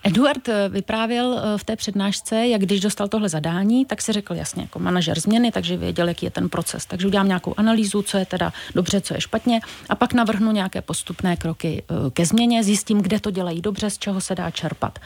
Eduard 0.03 0.49
eh, 0.49 0.69
vyprávěl 0.69 1.39
eh, 1.39 1.57
v 1.57 1.63
té 1.63 1.75
přednášce, 1.75 2.47
jak 2.47 2.61
když 2.61 2.79
dostal 2.79 3.07
tohle 3.07 3.29
zadání, 3.29 3.85
tak 3.85 4.01
si 4.01 4.13
řekl 4.13 4.33
jasně 4.33 4.61
jako 4.61 4.79
manažer 4.79 5.19
změny, 5.19 5.51
takže 5.51 5.77
věděl, 5.77 6.07
jaký 6.07 6.25
je 6.25 6.31
ten 6.31 6.49
proces. 6.49 6.85
Takže 6.85 7.07
udělám 7.07 7.27
nějakou 7.27 7.53
analýzu, 7.57 8.01
co 8.01 8.17
je 8.17 8.25
teda 8.25 8.53
dobře, 8.75 9.01
co 9.01 9.13
je 9.13 9.21
špatně 9.21 9.59
a 9.89 9.95
pak 9.95 10.13
navrhnu 10.13 10.51
nějaké 10.51 10.81
postupné 10.81 11.37
kroky 11.37 11.83
eh, 11.89 12.09
ke 12.11 12.25
změně, 12.25 12.63
zjistím, 12.63 13.01
kde 13.01 13.19
to 13.19 13.31
dělají 13.31 13.61
dobře, 13.61 13.89
z 13.89 13.97
čeho 13.97 14.21
se 14.21 14.35
dá 14.35 14.51
čerpat. 14.51 14.99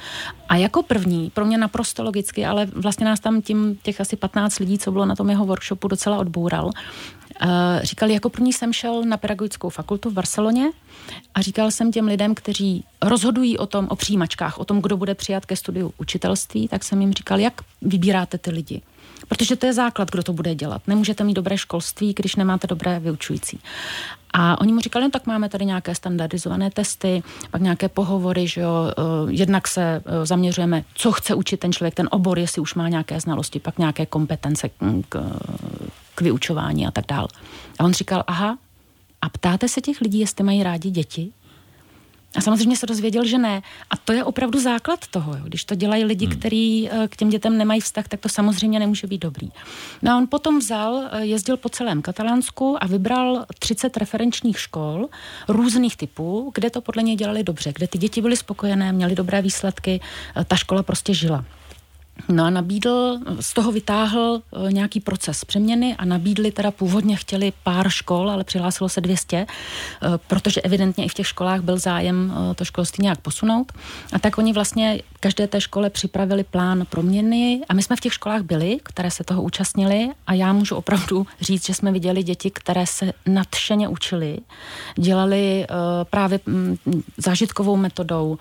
A 0.49 0.55
jako 0.55 0.83
první, 0.83 1.29
pro 1.29 1.45
mě 1.45 1.57
naprosto 1.57 2.03
logicky, 2.03 2.45
ale 2.45 2.65
vlastně 2.65 3.05
nás 3.05 3.19
tam 3.19 3.41
tím 3.41 3.77
těch 3.83 4.01
asi 4.01 4.15
15 4.15 4.59
lidí, 4.59 4.77
co 4.77 4.91
bylo 4.91 5.05
na 5.05 5.15
tom 5.15 5.29
jeho 5.29 5.45
workshopu, 5.45 5.87
docela 5.87 6.17
odboural, 6.17 6.71
říkal, 7.81 8.09
jako 8.09 8.29
první 8.29 8.53
jsem 8.53 8.73
šel 8.73 9.03
na 9.03 9.17
pedagogickou 9.17 9.69
fakultu 9.69 10.09
v 10.09 10.13
Barceloně 10.13 10.69
a 11.35 11.41
říkal 11.41 11.71
jsem 11.71 11.91
těm 11.91 12.07
lidem, 12.07 12.35
kteří 12.35 12.83
rozhodují 13.01 13.57
o 13.57 13.65
tom, 13.65 13.87
o 13.89 13.95
přijímačkách, 13.95 14.57
o 14.57 14.65
tom, 14.65 14.81
kdo 14.81 14.97
bude 14.97 15.15
přijat 15.15 15.45
ke 15.45 15.55
studiu 15.55 15.93
učitelství, 15.97 16.67
tak 16.67 16.83
jsem 16.83 17.01
jim 17.01 17.13
říkal, 17.13 17.39
jak 17.39 17.61
vybíráte 17.81 18.37
ty 18.37 18.51
lidi. 18.51 18.81
Protože 19.27 19.55
to 19.55 19.65
je 19.65 19.73
základ, 19.73 20.11
kdo 20.11 20.23
to 20.23 20.33
bude 20.33 20.55
dělat. 20.55 20.81
Nemůžete 20.87 21.23
mít 21.23 21.33
dobré 21.33 21.57
školství, 21.57 22.13
když 22.13 22.35
nemáte 22.35 22.67
dobré 22.67 22.99
vyučující. 22.99 23.59
A 24.33 24.61
oni 24.61 24.73
mu 24.73 24.79
říkali, 24.79 25.05
no 25.05 25.11
tak 25.11 25.27
máme 25.27 25.49
tady 25.49 25.65
nějaké 25.65 25.95
standardizované 25.95 26.71
testy, 26.71 27.23
pak 27.51 27.61
nějaké 27.61 27.89
pohovory, 27.89 28.47
že 28.47 28.61
jo, 28.61 28.91
eh, 28.91 29.01
jednak 29.31 29.67
se 29.67 29.81
eh, 29.81 30.25
zaměřujeme, 30.25 30.83
co 30.93 31.11
chce 31.11 31.35
učit 31.35 31.59
ten 31.59 31.73
člověk, 31.73 31.95
ten 31.95 32.07
obor, 32.11 32.39
jestli 32.39 32.61
už 32.61 32.73
má 32.73 32.89
nějaké 32.89 33.19
znalosti, 33.19 33.59
pak 33.59 33.77
nějaké 33.77 34.05
kompetence 34.05 34.69
k, 34.69 34.73
k 35.09 35.23
vyučování 36.21 36.87
a 36.87 36.91
tak 36.91 37.05
dál. 37.07 37.27
A 37.79 37.83
on 37.83 37.93
říkal, 37.93 38.23
aha, 38.27 38.57
a 39.21 39.29
ptáte 39.29 39.67
se 39.67 39.81
těch 39.81 40.01
lidí, 40.01 40.19
jestli 40.19 40.43
mají 40.43 40.63
rádi 40.63 40.89
děti? 40.89 41.31
A 42.35 42.41
samozřejmě 42.41 42.77
se 42.77 42.85
dozvěděl, 42.85 43.25
že 43.25 43.37
ne. 43.37 43.61
A 43.89 43.97
to 43.97 44.13
je 44.13 44.23
opravdu 44.23 44.59
základ 44.59 45.07
toho. 45.07 45.33
Jo. 45.33 45.41
Když 45.43 45.65
to 45.65 45.75
dělají 45.75 46.05
lidi, 46.05 46.25
hmm. 46.25 46.39
kteří 46.39 46.89
eh, 46.91 47.07
k 47.07 47.15
těm 47.15 47.29
dětem 47.29 47.57
nemají 47.57 47.81
vztah, 47.81 48.07
tak 48.07 48.19
to 48.19 48.29
samozřejmě 48.29 48.79
nemůže 48.79 49.07
být 49.07 49.21
dobrý. 49.21 49.49
No 50.01 50.11
a 50.11 50.17
on 50.17 50.27
potom 50.27 50.59
vzal, 50.59 51.03
eh, 51.11 51.25
jezdil 51.25 51.57
po 51.57 51.69
celém 51.69 52.01
Katalánsku 52.01 52.83
a 52.83 52.87
vybral 52.87 53.45
30 53.59 53.97
referenčních 53.97 54.59
škol 54.59 55.09
různých 55.47 55.97
typů, 55.97 56.51
kde 56.55 56.69
to 56.69 56.81
podle 56.81 57.03
něj 57.03 57.15
dělali 57.15 57.43
dobře, 57.43 57.73
kde 57.73 57.87
ty 57.87 57.97
děti 57.97 58.21
byly 58.21 58.37
spokojené, 58.37 58.91
měly 58.91 59.15
dobré 59.15 59.41
výsledky, 59.41 60.01
eh, 60.35 60.45
ta 60.45 60.55
škola 60.55 60.83
prostě 60.83 61.13
žila. 61.13 61.45
No 62.29 62.45
a 62.45 62.49
nabídl, 62.49 63.19
z 63.39 63.53
toho 63.53 63.71
vytáhl 63.71 64.41
eh, 64.67 64.73
nějaký 64.73 64.99
proces 64.99 65.45
přeměny 65.45 65.95
a 65.95 66.05
nabídli 66.05 66.51
teda 66.51 66.71
původně 66.71 67.15
chtěli 67.15 67.53
pár 67.63 67.89
škol, 67.89 68.29
ale 68.29 68.43
přihlásilo 68.43 68.89
se 68.89 69.01
200, 69.01 69.37
eh, 69.37 69.47
protože 70.27 70.61
evidentně 70.61 71.05
i 71.05 71.09
v 71.09 71.13
těch 71.13 71.27
školách 71.27 71.61
byl 71.61 71.77
zájem 71.77 72.33
eh, 72.51 72.55
to 72.55 72.65
školství 72.65 73.01
nějak 73.01 73.19
posunout. 73.19 73.71
A 74.13 74.19
tak 74.19 74.37
oni 74.37 74.53
vlastně 74.53 74.99
každé 75.19 75.47
té 75.47 75.61
škole 75.61 75.89
připravili 75.89 76.43
plán 76.43 76.85
proměny 76.89 77.61
a 77.69 77.73
my 77.73 77.83
jsme 77.83 77.95
v 77.95 77.99
těch 77.99 78.13
školách 78.13 78.41
byli, 78.41 78.77
které 78.83 79.11
se 79.11 79.23
toho 79.23 79.41
účastnili 79.41 80.09
a 80.27 80.33
já 80.33 80.53
můžu 80.53 80.75
opravdu 80.75 81.27
říct, 81.41 81.65
že 81.65 81.73
jsme 81.73 81.91
viděli 81.91 82.23
děti, 82.23 82.51
které 82.51 82.87
se 82.87 83.13
nadšeně 83.25 83.87
učili, 83.87 84.37
dělali 84.95 85.67
právě 86.09 86.39
mm, 86.45 86.77
zážitkovou 87.17 87.77
metodou, 87.77 88.37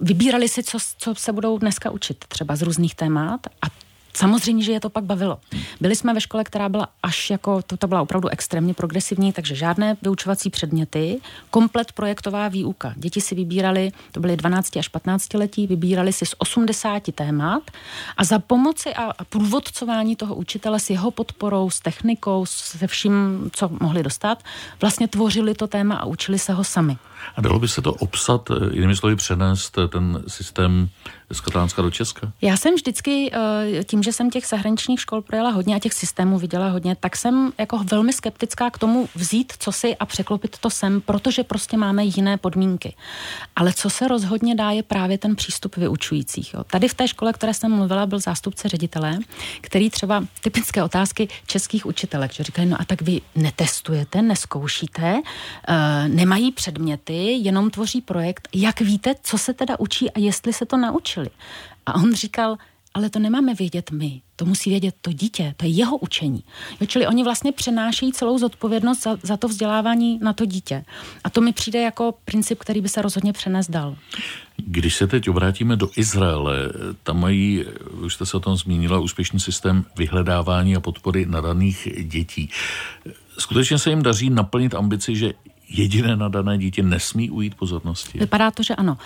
vybírali 0.00 0.48
si, 0.48 0.62
co, 0.62 0.78
co 0.98 1.14
se 1.14 1.32
budou 1.32 1.58
dneska 1.58 1.90
učit 1.90 2.24
třeba 2.32 2.56
z 2.56 2.62
různých 2.62 2.94
témat 2.94 3.46
a 3.62 3.66
samozřejmě, 4.14 4.64
že 4.64 4.72
je 4.72 4.80
to 4.80 4.90
pak 4.90 5.04
bavilo. 5.04 5.38
Byli 5.80 5.96
jsme 5.96 6.14
ve 6.14 6.20
škole, 6.20 6.44
která 6.44 6.68
byla 6.68 6.88
až 7.02 7.30
jako, 7.30 7.62
to, 7.62 7.76
to 7.76 7.86
byla 7.86 8.02
opravdu 8.02 8.28
extrémně 8.28 8.74
progresivní, 8.74 9.32
takže 9.32 9.54
žádné 9.54 9.96
vyučovací 10.02 10.50
předměty, 10.50 11.20
komplet 11.50 11.92
projektová 11.92 12.48
výuka. 12.48 12.92
Děti 12.96 13.20
si 13.20 13.34
vybírali, 13.34 13.92
to 14.12 14.20
byly 14.20 14.36
12 14.36 14.76
až 14.76 14.88
15 14.88 15.34
letí, 15.34 15.66
vybírali 15.66 16.12
si 16.12 16.26
z 16.26 16.34
80 16.38 17.02
témat 17.14 17.62
a 18.16 18.24
za 18.24 18.38
pomoci 18.38 18.94
a, 18.94 19.04
a 19.18 19.24
průvodcování 19.24 20.16
toho 20.16 20.34
učitele 20.34 20.80
s 20.80 20.90
jeho 20.90 21.10
podporou, 21.10 21.70
s 21.70 21.80
technikou, 21.80 22.46
se 22.46 22.86
vším, 22.86 23.50
co 23.52 23.70
mohli 23.80 24.02
dostat, 24.02 24.42
vlastně 24.80 25.08
tvořili 25.08 25.54
to 25.54 25.66
téma 25.66 25.94
a 25.96 26.04
učili 26.04 26.38
se 26.38 26.52
ho 26.52 26.64
sami. 26.64 26.96
A 27.36 27.40
dalo 27.40 27.58
by 27.58 27.68
se 27.68 27.82
to 27.82 27.94
obsat, 27.94 28.50
eh, 28.50 28.54
jinými 28.72 28.96
slovy 28.96 29.16
přenést 29.16 29.78
eh, 29.78 29.88
ten 29.88 30.22
systém 30.28 30.88
z 31.32 31.40
Katalánska 31.40 31.82
do 31.82 31.90
Česka? 31.90 32.32
Já 32.42 32.56
jsem 32.56 32.74
vždycky, 32.74 33.30
eh, 33.32 33.84
tím, 33.84 34.02
že 34.02 34.12
jsem 34.12 34.30
těch 34.30 34.46
zahraničních 34.46 35.00
škol 35.00 35.22
projela 35.22 35.50
hodně 35.50 35.76
a 35.76 35.78
těch 35.78 35.92
systémů 35.92 36.38
viděla 36.38 36.68
hodně, 36.68 36.96
tak 37.00 37.16
jsem 37.16 37.52
jako 37.58 37.78
velmi 37.78 38.12
skeptická 38.12 38.70
k 38.70 38.78
tomu 38.78 39.08
vzít 39.14 39.52
co 39.58 39.72
si 39.72 39.96
a 39.96 40.06
překlopit 40.06 40.58
to 40.58 40.70
sem, 40.70 41.00
protože 41.00 41.44
prostě 41.44 41.76
máme 41.76 42.04
jiné 42.04 42.36
podmínky. 42.36 42.94
Ale 43.56 43.72
co 43.72 43.90
se 43.90 44.08
rozhodně 44.08 44.54
dá, 44.54 44.70
je 44.70 44.82
právě 44.82 45.18
ten 45.18 45.36
přístup 45.36 45.76
vyučujících. 45.76 46.54
Jo. 46.54 46.64
Tady 46.64 46.88
v 46.88 46.94
té 46.94 47.08
škole, 47.08 47.32
které 47.32 47.54
jsem 47.54 47.72
mluvila, 47.72 48.06
byl 48.06 48.20
zástupce 48.20 48.68
ředitele, 48.68 49.18
který 49.60 49.90
třeba 49.90 50.24
typické 50.40 50.82
otázky 50.82 51.28
českých 51.46 51.86
učitelek, 51.86 52.32
že 52.32 52.42
říkají, 52.42 52.68
no 52.68 52.76
a 52.80 52.84
tak 52.84 53.02
vy 53.02 53.20
netestujete, 53.34 54.22
neskoušíte, 54.22 55.22
nemají 56.08 56.52
předměty, 56.52 57.11
projekty, 57.12 57.48
jenom 57.48 57.70
tvoří 57.70 58.00
projekt. 58.00 58.48
Jak 58.54 58.80
víte, 58.80 59.14
co 59.22 59.38
se 59.38 59.54
teda 59.54 59.80
učí 59.80 60.10
a 60.10 60.18
jestli 60.18 60.52
se 60.52 60.66
to 60.66 60.76
naučili? 60.76 61.30
A 61.86 61.94
on 61.94 62.14
říkal, 62.14 62.56
ale 62.94 63.10
to 63.10 63.18
nemáme 63.18 63.54
vědět 63.54 63.90
my, 63.90 64.20
to 64.36 64.44
musí 64.44 64.70
vědět 64.70 64.94
to 65.00 65.12
dítě, 65.12 65.54
to 65.56 65.64
je 65.64 65.70
jeho 65.70 65.96
učení. 65.96 66.44
Jo, 66.80 66.86
čili 66.86 67.06
oni 67.06 67.24
vlastně 67.24 67.52
přenášejí 67.52 68.12
celou 68.12 68.38
zodpovědnost 68.38 69.02
za, 69.02 69.18
za 69.22 69.36
to 69.36 69.48
vzdělávání 69.48 70.18
na 70.22 70.32
to 70.32 70.44
dítě. 70.44 70.84
A 71.24 71.30
to 71.30 71.40
mi 71.40 71.52
přijde 71.52 71.82
jako 71.82 72.14
princip, 72.24 72.58
který 72.58 72.80
by 72.80 72.88
se 72.88 73.02
rozhodně 73.02 73.32
přenes 73.32 73.70
dal. 73.70 73.96
Když 74.56 74.96
se 74.96 75.06
teď 75.06 75.28
obrátíme 75.28 75.76
do 75.76 75.88
Izraele, 75.96 76.56
tam 77.02 77.20
mají, 77.20 77.64
už 78.04 78.14
jste 78.14 78.26
se 78.26 78.36
o 78.36 78.40
tom 78.40 78.56
zmínila, 78.56 79.00
úspěšný 79.00 79.40
systém 79.40 79.84
vyhledávání 79.96 80.76
a 80.76 80.80
podpory 80.80 81.26
nadaných 81.26 81.88
dětí. 82.02 82.50
Skutečně 83.38 83.78
se 83.78 83.90
jim 83.90 84.02
daří 84.02 84.30
naplnit 84.30 84.74
ambici, 84.74 85.16
že 85.16 85.32
jediné 85.78 86.16
nadané 86.16 86.58
dítě 86.58 86.82
nesmí 86.82 87.30
ujít 87.30 87.54
pozornosti? 87.54 88.18
Vypadá 88.18 88.50
to, 88.50 88.62
že 88.62 88.74
ano. 88.74 88.98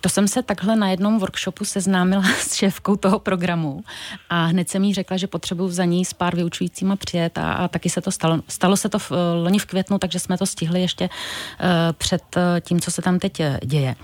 To 0.00 0.08
jsem 0.08 0.28
se 0.28 0.42
takhle 0.42 0.76
na 0.76 0.88
jednom 0.88 1.18
workshopu 1.18 1.64
seznámila 1.64 2.22
s 2.38 2.54
šéfkou 2.54 2.96
toho 2.96 3.18
programu 3.18 3.84
a 4.30 4.44
hned 4.44 4.68
jsem 4.68 4.84
jí 4.84 4.94
řekla, 4.94 5.16
že 5.16 5.26
potřebuji 5.26 5.68
za 5.68 5.84
ní 5.84 6.04
s 6.04 6.12
pár 6.12 6.36
vyučujícíma 6.36 6.96
přijet 6.96 7.38
a, 7.38 7.52
a 7.52 7.68
taky 7.68 7.90
se 7.90 8.00
to 8.00 8.10
stalo. 8.10 8.40
Stalo 8.48 8.76
se 8.76 8.88
to 8.88 8.98
v, 8.98 9.12
loni 9.42 9.58
v 9.58 9.66
květnu, 9.66 9.98
takže 9.98 10.18
jsme 10.18 10.38
to 10.38 10.46
stihli 10.46 10.80
ještě 10.80 11.04
uh, 11.08 11.68
před 11.92 12.22
uh, 12.36 12.42
tím, 12.60 12.80
co 12.80 12.90
se 12.90 13.02
tam 13.02 13.18
teď 13.18 13.40
eh, 13.40 13.60
děje. 13.64 13.96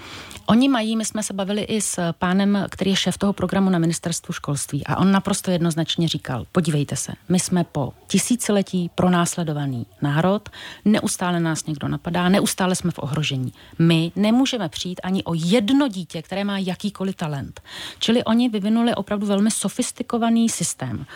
Oni 0.51 0.69
mají, 0.69 0.97
my 0.97 1.05
jsme 1.05 1.23
se 1.23 1.33
bavili 1.33 1.63
i 1.63 1.81
s 1.81 2.13
pánem, 2.13 2.67
který 2.71 2.91
je 2.91 2.97
šéf 2.97 3.19
toho 3.19 3.33
programu 3.33 3.71
na 3.71 3.79
ministerstvu 3.79 4.33
školství 4.33 4.87
a 4.87 4.97
on 4.97 5.13
naprosto 5.13 5.51
jednoznačně 5.51 6.09
říkal, 6.09 6.47
podívejte 6.53 6.97
se, 6.97 7.13
my 7.29 7.41
jsme 7.41 7.65
po 7.65 7.93
tisíciletí 8.07 8.91
pronásledovaný 8.95 9.87
národ, 10.03 10.49
neustále 10.85 11.41
nás 11.41 11.67
někdo 11.67 11.89
napadá, 11.89 12.29
neustále 12.29 12.75
jsme 12.75 12.91
v 12.91 12.99
ohrožení. 12.99 13.53
My 13.79 14.13
nemůžeme 14.17 14.69
přijít 14.69 15.01
ani 15.03 15.25
o 15.25 15.35
jedno 15.35 15.89
dítě, 15.89 16.23
které 16.23 16.45
má 16.45 16.59
jakýkoliv 16.59 17.17
talent. 17.17 17.61
Čili 17.99 18.25
oni 18.25 18.49
vyvinuli 18.49 18.95
opravdu 18.95 19.27
velmi 19.27 19.51
sofistikovaný 19.51 20.49
systém. 20.49 21.07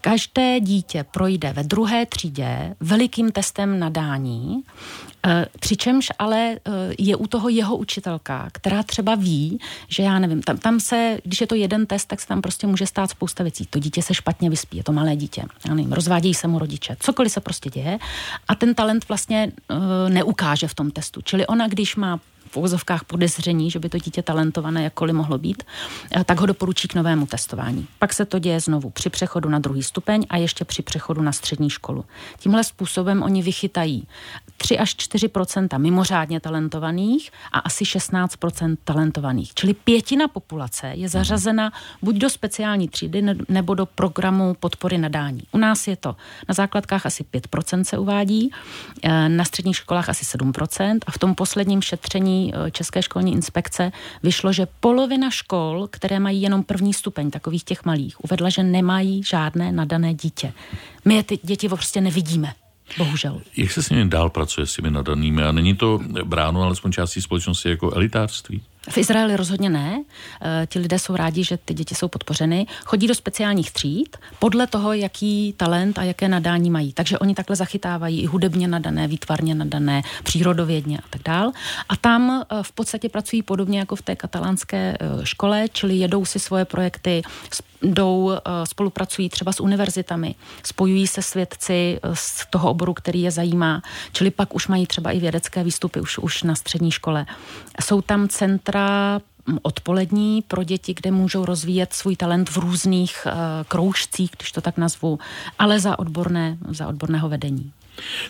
Každé 0.00 0.60
dítě 0.60 1.04
projde 1.10 1.52
ve 1.52 1.62
druhé 1.64 2.06
třídě 2.06 2.76
velikým 2.80 3.32
testem 3.32 3.78
nadání, 3.78 4.62
eh, 5.26 5.46
přičemž 5.60 6.08
ale 6.18 6.38
eh, 6.38 6.70
je 6.98 7.16
u 7.16 7.26
toho 7.26 7.48
jeho 7.48 7.76
učitelka, 7.76 8.48
která 8.52 8.82
třeba 8.82 9.14
ví, 9.14 9.60
že 9.88 10.02
já 10.02 10.18
nevím, 10.18 10.42
tam, 10.42 10.58
tam 10.58 10.80
se, 10.80 11.18
když 11.24 11.40
je 11.40 11.46
to 11.46 11.54
jeden 11.54 11.86
test, 11.86 12.08
tak 12.08 12.20
se 12.20 12.26
tam 12.26 12.42
prostě 12.42 12.66
může 12.66 12.86
stát 12.86 13.10
spousta 13.10 13.42
věcí. 13.42 13.66
To 13.70 13.78
dítě 13.78 14.02
se 14.02 14.14
špatně 14.14 14.50
vyspí, 14.50 14.76
je 14.76 14.84
to 14.84 14.92
malé 14.92 15.16
dítě, 15.16 15.42
já 15.68 15.74
nevím, 15.74 15.92
rozvádějí 15.92 16.34
se 16.34 16.48
mu 16.48 16.58
rodiče, 16.58 16.96
cokoliv 17.00 17.32
se 17.32 17.40
prostě 17.40 17.70
děje 17.70 17.98
a 18.48 18.54
ten 18.54 18.74
talent 18.74 19.08
vlastně 19.08 19.52
uh, 19.70 19.78
neukáže 20.08 20.68
v 20.68 20.74
tom 20.74 20.90
testu. 20.90 21.20
Čili 21.22 21.46
ona, 21.46 21.68
když 21.68 21.96
má 21.96 22.20
v 22.50 22.56
úzovkách 22.56 23.04
podezření, 23.04 23.70
že 23.70 23.78
by 23.78 23.88
to 23.88 23.98
dítě 23.98 24.22
talentované 24.22 24.82
jakkoliv 24.82 25.16
mohlo 25.16 25.38
být, 25.38 25.62
eh, 26.10 26.24
tak 26.24 26.40
ho 26.40 26.46
doporučí 26.46 26.88
k 26.88 26.94
novému 26.94 27.26
testování. 27.26 27.86
Pak 27.98 28.12
se 28.12 28.24
to 28.24 28.38
děje 28.38 28.60
znovu 28.60 28.90
při 28.90 29.10
přechodu 29.10 29.48
na 29.48 29.58
druhý 29.58 29.82
stupeň 29.82 30.26
a 30.30 30.36
ještě 30.36 30.64
při 30.64 30.82
přechodu 30.82 31.22
na 31.22 31.32
střední 31.32 31.70
školu. 31.70 32.04
Tímhle 32.38 32.64
způsobem 32.64 33.22
oni 33.22 33.42
vychytají 33.42 34.06
3 34.56 34.78
až 34.78 34.94
4% 34.94 35.78
mimořádně 35.78 36.40
talentovaných 36.40 37.30
a 37.52 37.58
asi 37.58 37.84
16% 37.84 38.76
talentovaných. 38.84 39.54
Čili 39.54 39.74
pětina 39.74 40.28
populace 40.28 40.92
je 40.94 41.08
zařazena 41.08 41.72
buď 42.02 42.16
do 42.16 42.30
speciální 42.30 42.88
třídy 42.88 43.22
nebo 43.48 43.74
do 43.74 43.86
programu 43.86 44.54
podpory 44.60 44.98
nadání. 44.98 45.42
U 45.52 45.58
nás 45.58 45.88
je 45.88 45.96
to 45.96 46.16
na 46.48 46.54
základkách 46.54 47.06
asi 47.06 47.24
5% 47.24 47.84
se 47.84 47.98
uvádí, 47.98 48.50
eh, 49.02 49.28
na 49.28 49.44
středních 49.44 49.76
školách 49.76 50.08
asi 50.08 50.24
7% 50.24 50.98
a 51.06 51.10
v 51.10 51.18
tom 51.18 51.34
posledním 51.34 51.82
šetření 51.82 52.39
Eh, 52.48 52.70
České 52.70 53.02
školní 53.02 53.32
inspekce 53.32 53.92
vyšlo, 54.22 54.52
že 54.52 54.66
polovina 54.80 55.30
škol, 55.30 55.88
které 55.90 56.20
mají 56.20 56.42
jenom 56.42 56.62
první 56.64 56.94
stupeň 56.94 57.30
takových 57.30 57.64
těch 57.64 57.84
malých, 57.84 58.24
uvedla, 58.24 58.48
že 58.48 58.62
nemají 58.62 59.22
žádné 59.22 59.72
nadané 59.72 60.14
dítě. 60.14 60.52
My 61.04 61.14
je 61.14 61.22
ty 61.22 61.38
děti 61.42 61.68
prostě 61.68 62.00
nevidíme. 62.00 62.54
Bohužel. 62.98 63.40
Jak 63.56 63.70
se 63.72 63.82
s 63.82 63.90
nimi 63.90 64.10
dál 64.10 64.30
pracuje 64.30 64.66
s 64.66 64.74
těmi 64.74 64.90
nadanými? 64.90 65.42
A 65.42 65.52
není 65.52 65.74
to 65.76 66.00
bráno 66.24 66.62
alespoň 66.62 66.92
částí 66.92 67.22
společnosti 67.22 67.68
jako 67.68 67.92
elitářství? 67.92 68.62
V 68.90 68.98
Izraeli 68.98 69.36
rozhodně 69.36 69.70
ne. 69.70 70.04
E, 70.42 70.66
ti 70.66 70.78
lidé 70.78 70.98
jsou 70.98 71.16
rádi, 71.16 71.44
že 71.44 71.56
ty 71.56 71.74
děti 71.74 71.94
jsou 71.94 72.08
podpořeny. 72.08 72.66
Chodí 72.84 73.06
do 73.06 73.14
speciálních 73.14 73.70
tříd 73.70 74.16
podle 74.38 74.66
toho, 74.66 74.92
jaký 74.92 75.54
talent 75.56 75.98
a 75.98 76.02
jaké 76.02 76.28
nadání 76.28 76.70
mají. 76.70 76.92
Takže 76.92 77.18
oni 77.18 77.34
takhle 77.34 77.56
zachytávají 77.56 78.22
i 78.22 78.26
hudebně 78.26 78.68
nadané, 78.68 79.08
výtvarně 79.08 79.54
nadané, 79.54 80.02
přírodovědně 80.22 80.98
a 80.98 81.02
tak 81.10 81.22
dál. 81.22 81.52
A 81.88 81.96
tam 81.96 82.30
e, 82.30 82.62
v 82.62 82.72
podstatě 82.72 83.08
pracují 83.08 83.42
podobně 83.42 83.78
jako 83.78 83.96
v 83.96 84.02
té 84.02 84.16
katalánské 84.16 84.96
e, 85.00 85.26
škole, 85.26 85.68
čili 85.72 85.96
jedou 85.96 86.24
si 86.24 86.38
svoje 86.38 86.64
projekty, 86.64 87.22
jdou, 87.82 88.32
spolupracují 88.64 89.28
třeba 89.28 89.52
s 89.52 89.60
univerzitami, 89.60 90.34
spojují 90.62 91.06
se 91.06 91.22
s 91.22 91.34
vědci 91.34 92.00
z 92.14 92.46
toho 92.50 92.70
oboru, 92.70 92.94
který 92.94 93.22
je 93.22 93.30
zajímá, 93.30 93.82
čili 94.12 94.30
pak 94.30 94.54
už 94.54 94.68
mají 94.68 94.86
třeba 94.86 95.10
i 95.10 95.20
vědecké 95.20 95.64
výstupy 95.64 96.00
už, 96.00 96.18
už 96.18 96.42
na 96.42 96.54
střední 96.54 96.90
škole. 96.90 97.26
Jsou 97.80 98.02
tam 98.02 98.28
centra 98.28 98.79
centra 98.80 99.20
odpolední 99.62 100.42
pro 100.42 100.64
děti, 100.64 100.94
kde 100.94 101.10
můžou 101.10 101.44
rozvíjet 101.44 101.92
svůj 101.92 102.16
talent 102.16 102.50
v 102.50 102.56
různých 102.56 103.26
uh, 103.26 103.32
kroužcích, 103.68 104.30
když 104.36 104.52
to 104.52 104.60
tak 104.60 104.76
nazvu, 104.76 105.18
ale 105.58 105.80
za, 105.80 105.98
odborné, 105.98 106.58
za 106.68 106.88
odborného 106.88 107.28
vedení. 107.28 107.72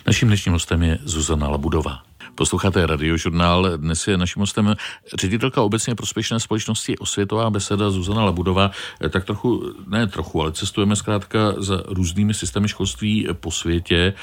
Naším 0.07 0.27
dnešním 0.27 0.53
hostem 0.53 0.83
je 0.83 0.99
Zuzana 1.03 1.49
Labudová. 1.49 2.03
Posloucháte 2.35 2.85
radiožurnál. 2.85 3.77
Dnes 3.77 4.07
je 4.07 4.17
naším 4.17 4.39
hostem 4.39 4.75
ředitelka 5.19 5.61
obecně 5.61 5.95
prospěšné 5.95 6.39
společnosti 6.39 6.97
Osvětová 6.97 7.49
beseda 7.49 7.89
Zuzana 7.89 8.23
Labudová. 8.25 8.71
Tak 9.09 9.25
trochu, 9.25 9.73
ne 9.87 10.07
trochu, 10.07 10.41
ale 10.41 10.51
cestujeme 10.51 10.95
zkrátka 10.95 11.53
za 11.57 11.83
různými 11.87 12.33
systémy 12.33 12.67
školství 12.67 13.27
po 13.33 13.51
světě. 13.51 14.13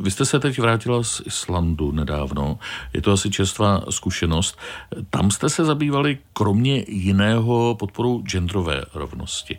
Vy 0.00 0.10
jste 0.10 0.24
se 0.24 0.40
teď 0.40 0.58
vrátila 0.58 1.02
z 1.02 1.22
Islandu 1.26 1.92
nedávno. 1.92 2.58
Je 2.92 3.02
to 3.02 3.12
asi 3.12 3.30
čerstvá 3.30 3.84
zkušenost. 3.90 4.58
Tam 5.10 5.30
jste 5.30 5.48
se 5.48 5.64
zabývali 5.64 6.18
kromě 6.32 6.84
jiného 6.88 7.76
podporou 7.78 8.22
genderové 8.22 8.82
rovnosti. 8.94 9.58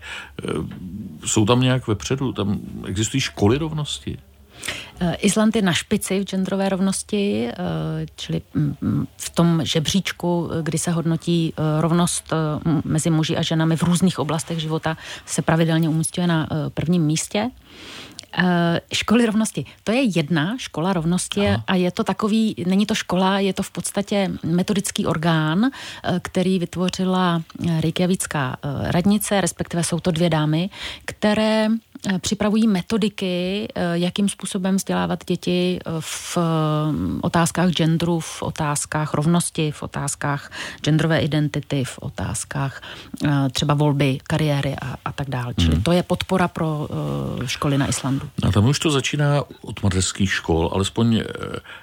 Jsou 1.25 1.45
tam 1.45 1.61
nějak 1.61 1.87
vepředu? 1.87 2.33
Tam 2.33 2.59
existují 2.85 3.21
školy 3.21 3.57
rovnosti? 3.57 4.17
Eh, 4.99 5.15
Island 5.15 5.55
je 5.55 5.61
na 5.61 5.73
špici 5.73 6.19
v 6.19 6.23
genderové 6.23 6.69
rovnosti, 6.69 7.47
eh, 7.47 7.55
čili 8.15 8.41
mm, 8.53 8.75
mm, 8.81 9.07
v 9.17 9.29
tom 9.29 9.61
žebříčku, 9.63 10.49
kdy 10.61 10.77
se 10.77 10.91
hodnotí 10.91 11.53
eh, 11.53 11.81
rovnost 11.81 12.33
mezi 12.83 13.09
muži 13.09 13.37
a 13.37 13.41
ženami 13.41 13.75
v 13.75 13.83
různých 13.83 14.19
oblastech 14.19 14.59
života, 14.59 14.97
se 15.25 15.41
pravidelně 15.41 15.89
umístuje 15.89 16.27
na 16.27 16.47
prvním 16.73 17.01
místě. 17.01 17.49
Školy 18.93 19.25
rovnosti. 19.25 19.65
To 19.83 19.91
je 19.91 20.17
jedna 20.17 20.57
škola 20.57 20.93
rovnosti 20.93 21.47
Aha. 21.47 21.63
a 21.67 21.75
je 21.75 21.91
to 21.91 22.03
takový, 22.03 22.55
není 22.67 22.85
to 22.85 22.95
škola, 22.95 23.39
je 23.39 23.53
to 23.53 23.63
v 23.63 23.71
podstatě 23.71 24.31
metodický 24.43 25.05
orgán, 25.05 25.69
který 26.21 26.59
vytvořila 26.59 27.41
Reykjavícká 27.79 28.57
radnice, 28.83 29.41
respektive 29.41 29.83
jsou 29.83 29.99
to 29.99 30.11
dvě 30.11 30.29
dámy, 30.29 30.69
které 31.05 31.69
Eh, 31.69 31.88
připravují 32.21 32.67
metodiky, 32.67 33.67
eh, 33.75 33.97
jakým 33.97 34.29
způsobem 34.29 34.75
vzdělávat 34.75 35.25
děti 35.25 35.79
eh, 35.79 35.91
v 35.99 36.37
otázkách 37.21 37.69
genderu, 37.69 38.19
v 38.19 38.43
otázkách 38.43 39.13
rovnosti, 39.13 39.71
v 39.71 39.83
otázkách 39.83 40.51
genderové 40.81 41.19
identity, 41.19 41.83
v 41.83 41.99
otázkách 42.01 42.81
třeba 43.51 43.73
volby, 43.73 44.17
kariéry 44.23 44.75
a, 44.81 44.95
a 45.05 45.11
tak 45.11 45.29
dále. 45.29 45.53
Čili 45.53 45.73
hmm. 45.73 45.83
to 45.83 45.91
je 45.91 46.03
podpora 46.03 46.47
pro 46.47 46.87
školy 47.45 47.77
na 47.77 47.87
Islandu. 47.87 48.29
A 48.43 48.51
tam 48.51 48.65
už 48.65 48.79
to 48.79 48.91
začíná 48.91 49.43
od 49.61 49.83
mateřských 49.83 50.33
škol, 50.33 50.69
alespoň 50.73 51.21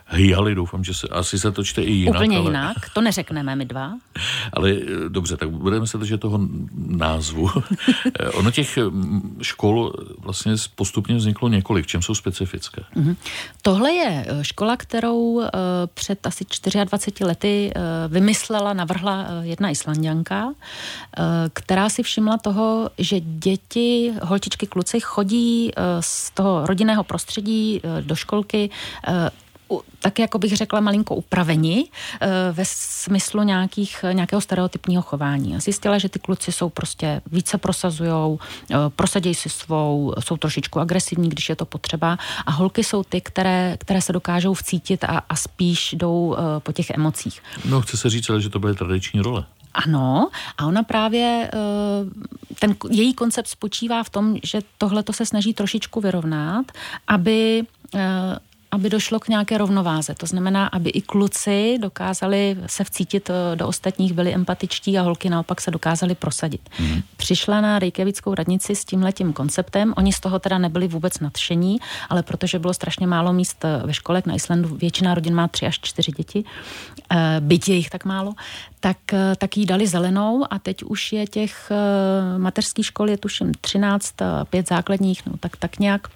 hyjali, 0.09 0.55
doufám, 0.55 0.85
že 0.85 0.95
se, 0.95 1.09
asi 1.09 1.39
se 1.39 1.53
to 1.53 1.65
čte 1.65 1.83
i 1.83 1.93
jinak. 1.93 2.15
Úplně 2.15 2.39
ale... 2.39 2.47
jinak, 2.47 2.77
to 2.95 3.01
neřekneme 3.01 3.57
my 3.57 3.65
dva. 3.65 3.93
ale 4.53 4.73
dobře, 5.09 5.37
tak 5.37 5.51
budeme 5.51 5.87
se 5.87 5.99
držet 5.99 6.21
toho 6.21 6.41
názvu. 6.77 7.51
ono 8.35 8.51
těch 8.51 8.79
škol 9.43 9.93
vlastně 10.19 10.55
postupně 10.75 11.17
vzniklo 11.17 11.49
několik. 11.49 11.85
V 11.85 11.89
čem 11.89 12.03
jsou 12.03 12.15
specifické? 12.15 12.83
Mm-hmm. 12.97 13.17
Tohle 13.63 13.93
je 13.93 14.27
eh, 14.29 14.45
škola, 14.45 14.77
kterou 14.77 15.17
uh, 15.17 15.45
před 15.95 16.27
asi 16.27 16.45
24 16.85 17.25
lety 17.25 17.73
uh, 17.77 18.13
vymyslela, 18.13 18.73
navrhla 18.73 19.27
jedna 19.43 19.71
islandianka, 19.71 20.53
která 21.53 21.89
si 21.89 22.03
všimla 22.03 22.39
toho, 22.39 22.91
že 22.99 23.21
děti, 23.21 24.13
holčičky, 24.23 24.67
kluci 24.67 25.01
chodí 25.01 25.73
z 26.01 26.31
toho 26.31 26.67
rodinného 26.67 27.05
prostředí 27.05 27.81
do 28.01 28.15
školky 28.15 28.71
tak 30.01 30.19
jako 30.19 30.39
bych 30.39 30.57
řekla 30.57 30.81
malinko 30.81 31.15
upraveni 31.15 31.85
eh, 32.21 32.29
ve 32.53 32.63
smyslu 32.67 33.43
nějakých, 33.43 34.05
nějakého 34.13 34.41
stereotypního 34.41 35.03
chování. 35.03 35.61
Zjistila, 35.61 35.99
že 35.99 36.09
ty 36.09 36.19
kluci 36.19 36.53
jsou 36.53 36.69
prostě 36.69 37.21
více 37.27 37.59
prosazujou, 37.59 38.39
eh, 38.71 38.77
prosadějí 38.97 39.35
si 39.35 39.49
svou, 39.49 40.15
jsou 40.21 40.37
trošičku 40.37 40.81
agresivní, 40.81 41.29
když 41.29 41.49
je 41.49 41.57
to 41.57 41.65
potřeba 41.65 42.19
a 42.47 42.51
holky 42.51 42.85
jsou 42.85 43.03
ty, 43.03 43.21
které, 43.21 43.77
které 43.81 44.03
se 44.03 44.13
dokážou 44.13 44.55
vcítit 44.55 45.05
a, 45.05 45.23
a 45.29 45.37
spíš 45.37 45.93
jdou 45.93 46.37
eh, 46.39 46.61
po 46.61 46.73
těch 46.73 46.91
emocích. 46.91 47.43
No, 47.65 47.81
chce 47.81 47.97
se 47.97 48.11
říct, 48.11 48.31
ale 48.31 48.41
že 48.41 48.51
to 48.51 48.59
byly 48.59 48.75
tradiční 48.75 49.21
role. 49.21 49.45
Ano, 49.75 50.29
a 50.59 50.67
ona 50.67 50.83
právě, 50.83 51.51
ten 52.59 52.77
její 52.91 53.15
koncept 53.15 53.49
spočívá 53.49 54.03
v 54.03 54.11
tom, 54.11 54.37
že 54.43 54.61
tohle 54.79 55.03
to 55.03 55.13
se 55.13 55.27
snaží 55.27 55.55
trošičku 55.55 56.01
vyrovnat, 56.01 56.73
aby 57.07 57.63
aby 58.77 58.91
došlo 58.91 59.21
k 59.21 59.29
nějaké 59.29 59.59
rovnováze. 59.59 60.15
To 60.15 60.27
znamená, 60.27 60.67
aby 60.67 60.91
i 60.91 61.01
kluci 61.01 61.79
dokázali 61.81 62.57
se 62.67 62.85
vcítit 62.85 63.31
eh, 63.31 63.57
do 63.57 63.69
ostatních, 63.69 64.13
byli 64.13 64.35
empatičtí 64.35 64.99
a 64.99 65.03
holky 65.03 65.31
naopak 65.31 65.61
se 65.61 65.71
dokázali 65.71 66.15
prosadit. 66.15 66.69
Mm. 66.81 67.03
Přišla 67.17 67.61
na 67.61 67.79
Reykjavíckou 67.79 68.35
radnici 68.35 68.77
s 68.77 68.85
tímhletím 68.85 69.33
konceptem. 69.33 69.95
Oni 69.97 70.13
z 70.13 70.21
toho 70.21 70.39
teda 70.39 70.59
nebyli 70.59 70.89
vůbec 70.89 71.21
nadšení, 71.21 71.79
ale 72.09 72.23
protože 72.23 72.59
bylo 72.59 72.75
strašně 72.75 73.07
málo 73.07 73.33
míst 73.33 73.65
eh, 73.65 73.87
ve 73.87 73.95
školek 73.95 74.27
na 74.27 74.35
Islandu, 74.35 74.77
většina 74.77 75.15
rodin 75.15 75.35
má 75.35 75.49
tři 75.49 75.67
až 75.67 75.81
čtyři 75.81 76.13
děti, 76.13 76.45
eh, 76.45 77.37
byť 77.41 77.69
je 77.69 77.75
jich 77.75 77.91
tak 77.91 78.05
málo, 78.05 78.33
tak, 78.81 78.99
tak 79.39 79.57
jí 79.57 79.67
dali 79.67 79.87
zelenou 79.87 80.45
a 80.51 80.59
teď 80.59 80.83
už 80.83 81.13
je 81.13 81.27
těch 81.27 81.73
mateřských 82.39 82.87
škol, 82.87 83.11
je 83.11 83.17
tuším 83.17 83.53
13, 83.61 84.15
pět 84.51 84.69
základních, 84.69 85.27
no 85.27 85.33
tak, 85.41 85.57
tak 85.57 85.79
nějak 85.79 86.09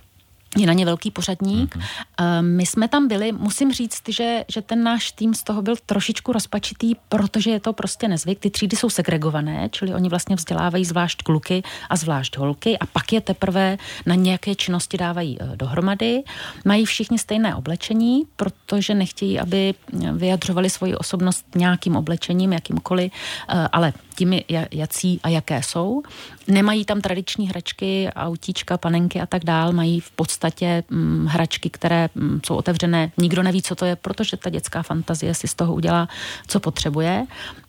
je 0.56 0.66
na 0.66 0.72
ně 0.72 0.84
velký 0.84 1.10
pořadník. 1.10 1.76
Mm-hmm. 1.76 2.42
My 2.42 2.66
jsme 2.66 2.88
tam 2.88 3.08
byli, 3.08 3.32
musím 3.32 3.72
říct, 3.72 4.02
že, 4.08 4.44
že 4.48 4.62
ten 4.62 4.82
náš 4.82 5.12
tým 5.12 5.34
z 5.34 5.42
toho 5.42 5.62
byl 5.62 5.74
trošičku 5.86 6.32
rozpačitý, 6.32 6.94
protože 7.08 7.50
je 7.50 7.60
to 7.60 7.72
prostě 7.72 8.08
nezvyk. 8.08 8.38
Ty 8.38 8.50
třídy 8.50 8.76
jsou 8.76 8.90
segregované, 8.90 9.68
čili 9.72 9.94
oni 9.94 10.08
vlastně 10.08 10.36
vzdělávají 10.36 10.84
zvlášť 10.84 11.22
kluky 11.22 11.62
a 11.90 11.96
zvlášť 11.96 12.36
holky 12.36 12.78
a 12.78 12.86
pak 12.86 13.12
je 13.12 13.20
teprve 13.20 13.78
na 14.06 14.14
nějaké 14.14 14.54
činnosti 14.54 14.96
dávají 14.96 15.38
eh, 15.40 15.56
dohromady. 15.56 16.22
Mají 16.64 16.84
všichni 16.84 17.18
stejné 17.18 17.54
oblečení, 17.54 18.22
protože 18.36 18.94
nechtějí, 18.94 19.40
aby 19.40 19.74
vyjadřovali 20.12 20.70
svoji 20.70 20.94
osobnost 20.94 21.46
nějakým 21.54 21.96
oblečením, 21.96 22.52
jakýmkoliv, 22.52 23.12
eh, 23.48 23.68
ale 23.72 23.92
tím, 24.14 24.40
jací 24.70 25.20
a 25.22 25.28
jaké 25.28 25.62
jsou. 25.62 26.02
Nemají 26.48 26.84
tam 26.84 27.00
tradiční 27.00 27.48
hračky, 27.48 28.08
autíčka, 28.16 28.78
panenky 28.78 29.20
a 29.20 29.26
tak 29.26 29.44
dál, 29.44 29.72
mají 29.72 30.00
v 30.00 30.10
podstatě 30.10 30.84
hm, 30.90 31.26
hračky, 31.26 31.70
které 31.70 32.08
hm, 32.14 32.40
jsou 32.46 32.56
otevřené. 32.56 33.12
Nikdo 33.18 33.42
neví, 33.42 33.62
co 33.62 33.74
to 33.74 33.84
je, 33.84 33.96
protože 33.96 34.36
ta 34.36 34.50
dětská 34.50 34.82
fantazie 34.82 35.34
si 35.34 35.48
z 35.48 35.54
toho 35.54 35.74
udělá, 35.74 36.08
co 36.46 36.60
potřebuje. 36.60 37.26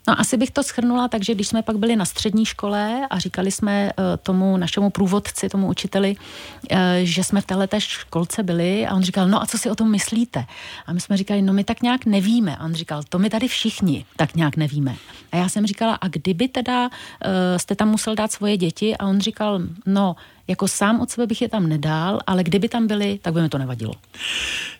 No 0.08 0.20
asi 0.20 0.36
bych 0.36 0.50
to 0.50 0.62
schrnula, 0.62 1.08
takže 1.08 1.34
když 1.34 1.48
jsme 1.48 1.62
pak 1.62 1.78
byli 1.78 1.96
na 1.96 2.04
střední 2.04 2.46
škole 2.46 3.06
a 3.10 3.18
říkali 3.18 3.50
jsme 3.50 3.90
uh, 3.98 4.04
tomu 4.22 4.56
našemu 4.56 4.90
průvodci, 4.90 5.48
tomu 5.48 5.68
učiteli, 5.68 6.16
uh, 6.16 6.78
že 7.02 7.24
jsme 7.24 7.40
v 7.40 7.46
této 7.46 7.80
školce 7.80 8.42
byli 8.42 8.86
a 8.86 8.94
on 8.94 9.02
říkal, 9.02 9.28
no 9.28 9.42
a 9.42 9.46
co 9.46 9.58
si 9.58 9.70
o 9.70 9.74
tom 9.74 9.90
myslíte? 9.90 10.44
A 10.86 10.92
my 10.92 11.00
jsme 11.00 11.16
říkali, 11.16 11.42
no 11.42 11.52
my 11.52 11.64
tak 11.64 11.82
nějak 11.82 12.06
nevíme. 12.06 12.56
A 12.56 12.64
on 12.64 12.74
říkal, 12.74 13.02
to 13.08 13.18
my 13.18 13.30
tady 13.30 13.48
všichni 13.48 14.04
tak 14.16 14.34
nějak 14.34 14.56
nevíme. 14.56 14.96
A 15.32 15.36
já 15.36 15.48
jsem 15.48 15.66
říkala, 15.66 15.94
a 15.94 16.08
kdyby 16.32 16.48
teda 16.48 16.88
uh, 16.88 16.90
jste 17.56 17.74
tam 17.74 17.88
musel 17.88 18.14
dát 18.14 18.32
svoje 18.32 18.56
děti? 18.56 18.96
A 18.96 19.06
on 19.06 19.20
říkal, 19.20 19.60
no 19.86 20.16
jako 20.48 20.68
sám 20.68 21.00
od 21.00 21.10
sebe 21.10 21.26
bych 21.26 21.42
je 21.42 21.48
tam 21.48 21.68
nedal, 21.68 22.20
ale 22.26 22.44
kdyby 22.44 22.68
tam 22.68 22.86
byli, 22.86 23.18
tak 23.22 23.34
by 23.34 23.42
mi 23.42 23.48
to 23.48 23.58
nevadilo. 23.58 23.92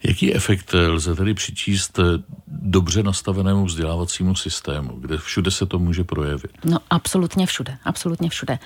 Jaký 0.03 0.35
efekt 0.35 0.75
lze 0.75 1.17
tedy 1.17 1.35
přičíst 1.35 1.99
dobře 2.47 3.03
nastavenému 3.03 3.65
vzdělávacímu 3.65 4.35
systému, 4.35 4.93
kde 5.01 5.19
všude 5.19 5.51
se 5.51 5.67
to 5.67 5.79
může 5.79 6.05
projevit? 6.05 6.51
No 6.65 6.79
absolutně 6.91 7.47
všude, 7.47 7.79
absolutně 7.85 8.29
všude. 8.29 8.59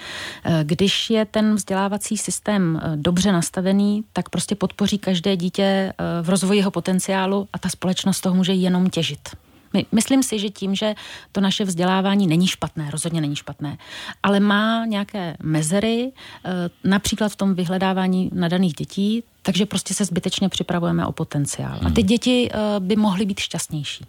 Eh, 0.45 0.61
když 0.65 1.11
je 1.11 1.25
ten 1.25 1.55
vzdělávací 1.55 2.17
systém 2.17 2.81
eh, 2.83 2.97
dobře 2.97 3.33
nastavený, 3.33 4.05
tak 4.13 4.29
prostě 4.29 4.55
podpoří 4.55 4.99
každé 4.99 5.37
dítě 5.37 5.63
eh, 5.63 5.93
v 6.23 6.29
rozvoji 6.29 6.59
jeho 6.59 6.71
potenciálu 6.71 7.49
a 7.53 7.59
ta 7.59 7.69
společnost 7.69 8.21
toho 8.21 8.35
může 8.35 8.53
jenom 8.53 8.91
těžit. 8.91 9.46
My, 9.77 9.87
myslím 9.93 10.23
si, 10.23 10.39
že 10.39 10.49
tím, 10.51 10.75
že 10.75 10.95
to 11.33 11.41
naše 11.41 11.65
vzdělávání 11.65 12.27
není 12.27 12.47
špatné, 12.47 12.91
rozhodně 12.91 13.21
není 13.21 13.37
špatné, 13.37 13.79
ale 14.23 14.41
má 14.41 14.87
nějaké 14.87 15.37
mezery, 15.43 16.13
eh, 16.45 16.51
například 16.85 17.29
v 17.33 17.37
tom 17.37 17.55
vyhledávání 17.55 18.31
nadaných 18.33 18.75
dětí, 18.75 19.23
takže 19.43 19.67
prostě 19.67 19.95
se 19.95 20.05
zbytečně 20.05 20.49
připravujeme 20.49 21.07
o 21.07 21.13
potenciál. 21.13 21.79
A 21.83 21.91
ty 21.91 22.01
hmm. 22.01 22.09
děti 22.09 22.49
eh, 22.53 22.59
by 22.79 22.97
mohly 22.97 23.27
být 23.27 23.41
šťastnější. 23.41 24.05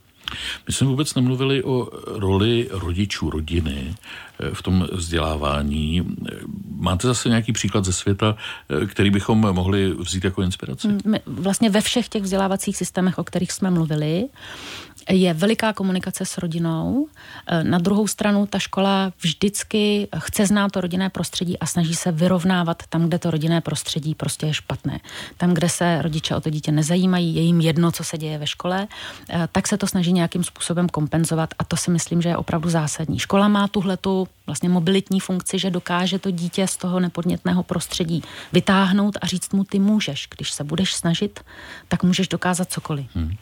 My 0.67 0.73
jsme 0.73 0.87
vůbec 0.87 1.15
nemluvili 1.15 1.63
o 1.63 1.89
roli 2.05 2.67
rodičů, 2.71 3.29
rodiny 3.29 3.95
eh, 4.39 4.53
v 4.53 4.61
tom 4.61 4.87
vzdělávání. 4.91 6.17
Máte 6.75 7.07
zase 7.07 7.29
nějaký 7.29 7.51
příklad 7.53 7.85
ze 7.85 7.93
světa, 7.93 8.35
který 8.87 9.09
bychom 9.09 9.39
mohli 9.39 9.93
vzít 9.93 10.23
jako 10.23 10.41
inspiraci? 10.41 10.87
Vlastně 11.25 11.69
ve 11.69 11.81
všech 11.81 12.09
těch 12.09 12.23
vzdělávacích 12.23 12.77
systémech, 12.77 13.17
o 13.17 13.23
kterých 13.23 13.51
jsme 13.51 13.71
mluvili, 13.71 14.29
je 15.09 15.33
veliká 15.33 15.73
komunikace 15.73 16.25
s 16.25 16.37
rodinou. 16.37 17.07
E, 17.47 17.63
na 17.63 17.77
druhou 17.77 18.07
stranu 18.07 18.45
ta 18.45 18.59
škola 18.59 19.13
vždycky 19.21 20.07
chce 20.17 20.45
znát 20.45 20.71
to 20.71 20.81
rodinné 20.81 21.09
prostředí 21.09 21.59
a 21.59 21.65
snaží 21.65 21.95
se 21.95 22.11
vyrovnávat 22.11 22.83
tam, 22.89 23.07
kde 23.07 23.19
to 23.19 23.31
rodinné 23.31 23.61
prostředí 23.61 24.15
prostě 24.15 24.45
je 24.45 24.53
špatné. 24.53 24.99
Tam, 25.37 25.53
kde 25.53 25.69
se 25.69 26.01
rodiče 26.01 26.35
o 26.35 26.41
to 26.41 26.49
dítě 26.49 26.71
nezajímají, 26.71 27.35
je 27.35 27.41
jim 27.41 27.61
jedno, 27.61 27.91
co 27.91 28.03
se 28.03 28.17
děje 28.17 28.37
ve 28.37 28.47
škole, 28.47 28.87
e, 29.29 29.47
tak 29.51 29.67
se 29.67 29.77
to 29.77 29.87
snaží 29.87 30.13
nějakým 30.13 30.43
způsobem 30.43 30.89
kompenzovat 30.89 31.53
a 31.59 31.63
to 31.63 31.77
si 31.77 31.91
myslím, 31.91 32.21
že 32.21 32.29
je 32.29 32.37
opravdu 32.37 32.69
zásadní. 32.69 33.19
Škola 33.19 33.47
má 33.47 33.67
tuhle 33.67 33.97
tu 33.97 34.27
vlastně 34.45 34.69
mobilitní 34.69 35.19
funkci, 35.19 35.59
že 35.59 35.69
dokáže 35.69 36.19
to 36.19 36.31
dítě 36.31 36.67
z 36.67 36.77
toho 36.77 36.99
nepodnětného 36.99 37.63
prostředí 37.63 38.23
vytáhnout 38.53 39.17
a 39.21 39.27
říct 39.27 39.53
mu, 39.53 39.63
ty 39.63 39.79
můžeš, 39.79 40.27
když 40.35 40.51
se 40.51 40.63
budeš 40.63 40.93
snažit, 40.93 41.39
tak 41.87 42.03
můžeš 42.03 42.27
dokázat 42.27 42.71
cokoliv. 42.71 43.05
Hmm. 43.15 43.35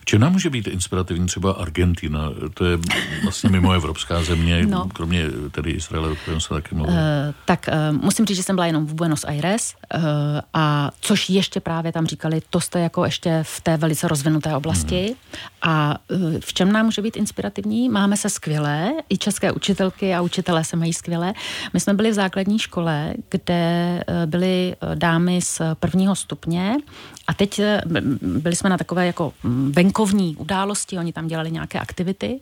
V 0.00 0.04
čem 0.04 0.20
nám 0.20 0.32
může 0.32 0.50
být 0.50 0.66
inspirativní 0.66 1.07
třeba 1.26 1.52
Argentina? 1.52 2.30
To 2.54 2.64
je 2.64 2.78
vlastně 3.22 3.50
mimo 3.50 3.72
evropská 3.72 4.22
země, 4.22 4.66
no. 4.66 4.88
kromě 4.94 5.24
tedy 5.50 5.70
Izraele, 5.70 6.10
o 6.10 6.16
kterém 6.16 6.40
se 6.40 6.48
taky 6.48 6.74
mluvil. 6.74 6.94
Uh, 6.94 7.00
tak 7.44 7.68
uh, 7.68 7.96
musím 8.04 8.26
říct, 8.26 8.36
že 8.36 8.42
jsem 8.42 8.56
byla 8.56 8.66
jenom 8.66 8.86
v 8.86 8.94
Buenos 8.94 9.24
Aires, 9.24 9.74
uh, 9.94 10.00
a 10.54 10.90
což 11.00 11.30
ještě 11.30 11.60
právě 11.60 11.92
tam 11.92 12.06
říkali, 12.06 12.42
to 12.50 12.60
jste 12.60 12.80
jako 12.80 13.04
ještě 13.04 13.40
v 13.42 13.60
té 13.60 13.76
velice 13.76 14.08
rozvinuté 14.08 14.56
oblasti. 14.56 15.06
Hmm. 15.06 15.14
A 15.62 15.98
uh, 16.10 16.18
v 16.40 16.52
čem 16.54 16.72
nám 16.72 16.84
může 16.84 17.02
být 17.02 17.16
inspirativní? 17.16 17.88
Máme 17.88 18.16
se 18.16 18.30
skvělé, 18.30 18.92
i 19.08 19.18
české 19.18 19.52
učitelky 19.52 20.14
a 20.14 20.20
učitelé 20.20 20.64
se 20.64 20.76
mají 20.76 20.92
skvěle. 20.92 21.34
My 21.72 21.80
jsme 21.80 21.94
byli 21.94 22.10
v 22.10 22.14
základní 22.14 22.58
škole, 22.58 23.14
kde 23.28 23.62
eh, 24.06 24.26
byly 24.26 24.76
eh, 24.80 24.96
dámy 24.96 25.42
z 25.42 25.60
prvního 25.80 26.16
stupně 26.16 26.76
a 27.28 27.34
teď 27.34 27.58
eh, 27.58 27.80
byli 28.20 28.56
jsme 28.56 28.70
na 28.70 28.78
takové 28.78 29.06
jako 29.06 29.32
mm, 29.42 29.72
venkovní 29.72 30.36
události, 30.36 30.98
oni 30.98 31.12
tam 31.12 31.28
dělali 31.28 31.50
nějaké 31.50 31.80
aktivity 31.80 32.40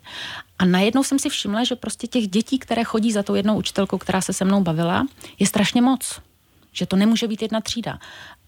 a 0.58 0.64
najednou 0.64 1.04
jsem 1.04 1.18
si 1.18 1.28
všimla, 1.28 1.64
že 1.64 1.76
prostě 1.76 2.06
těch 2.06 2.28
dětí, 2.28 2.58
které 2.58 2.84
chodí 2.84 3.12
za 3.12 3.22
tou 3.22 3.34
jednou 3.34 3.56
učitelkou, 3.58 3.98
která 3.98 4.20
se 4.20 4.32
se 4.32 4.44
mnou 4.44 4.62
bavila, 4.62 5.06
je 5.38 5.46
strašně 5.46 5.82
moc 5.82 6.20
že 6.76 6.86
to 6.86 6.96
nemůže 6.96 7.28
být 7.28 7.42
jedna 7.42 7.60
třída. 7.60 7.98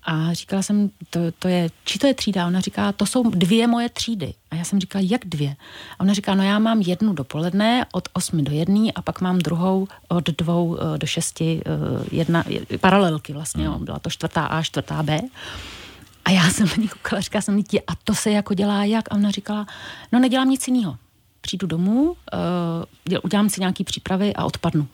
A 0.02 0.32
říkala 0.32 0.62
jsem, 0.62 0.90
to, 1.10 1.20
to 1.38 1.48
je, 1.48 1.70
či 1.84 1.98
to 1.98 2.06
je 2.06 2.14
třída? 2.14 2.46
Ona 2.46 2.60
říká, 2.60 2.92
to 2.92 3.06
jsou 3.06 3.30
dvě 3.30 3.66
moje 3.66 3.88
třídy. 3.88 4.34
A 4.50 4.56
já 4.56 4.64
jsem 4.64 4.80
říkala, 4.80 5.04
jak 5.08 5.24
dvě? 5.24 5.56
A 5.98 6.00
ona 6.00 6.12
říká, 6.12 6.34
no 6.34 6.42
já 6.42 6.58
mám 6.58 6.80
jednu 6.80 7.12
dopoledne 7.12 7.86
od 7.92 8.08
8 8.12 8.44
do 8.44 8.52
1 8.52 8.82
a 8.94 9.02
pak 9.02 9.20
mám 9.20 9.38
druhou 9.38 9.88
od 10.08 10.28
2 10.30 10.54
do 10.96 11.06
6, 11.06 11.42
jedna, 12.12 12.44
paralelky 12.80 13.32
vlastně, 13.32 13.64
jo. 13.64 13.78
byla 13.78 13.98
to 13.98 14.10
čtvrtá 14.10 14.46
A, 14.46 14.62
čtvrtá 14.62 15.02
B. 15.02 15.20
A 16.28 16.30
já 16.30 16.50
jsem 16.50 16.66
na 16.66 16.74
ní 16.78 16.88
koukala, 16.88 17.20
říkala 17.20 17.42
jsem 17.42 17.58
jí, 17.58 17.80
a 17.86 17.94
to 18.04 18.14
se 18.14 18.30
jako 18.30 18.54
dělá 18.54 18.84
jak? 18.84 19.04
A 19.10 19.14
ona 19.14 19.30
říkala, 19.30 19.66
no 20.12 20.18
nedělám 20.18 20.48
nic 20.48 20.68
jiného. 20.68 20.96
Přijdu 21.40 21.66
domů, 21.66 22.02
uh, 22.02 23.18
udělám 23.22 23.50
si 23.50 23.60
nějaký 23.60 23.84
přípravy 23.84 24.34
a 24.34 24.44
odpadnu. 24.44 24.88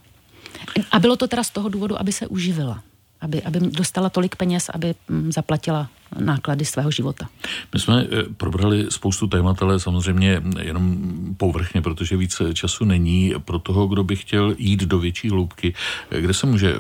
A 0.93 0.99
bylo 0.99 1.17
to 1.17 1.29
teda 1.29 1.43
z 1.43 1.51
toho 1.51 1.69
důvodu, 1.69 2.01
aby 2.01 2.13
se 2.13 2.27
uživila 2.27 2.83
aby, 3.21 3.43
aby 3.43 3.61
dostala 3.61 4.11
tolik 4.11 4.37
peněz, 4.37 4.71
aby 4.75 4.95
mm, 5.09 5.33
zaplatila 5.33 5.89
náklady 6.19 6.65
svého 6.65 6.91
života. 6.91 7.29
My 7.75 7.81
jsme 7.81 8.05
eh, 8.05 8.23
probrali 8.37 8.87
spoustu 8.89 9.27
témat, 9.27 9.63
ale 9.63 9.81
samozřejmě 9.81 10.43
jenom 10.63 10.99
povrchně, 11.37 11.83
protože 11.83 12.17
více 12.17 12.55
času 12.55 12.85
není 12.85 13.35
pro 13.45 13.59
toho, 13.59 13.87
kdo 13.87 14.05
by 14.05 14.17
chtěl 14.17 14.55
jít 14.59 14.81
do 14.81 14.99
větší 14.99 15.31
hloubky. 15.31 15.75
Kde 16.21 16.35
se 16.35 16.47
může 16.47 16.75
eh, 16.75 16.79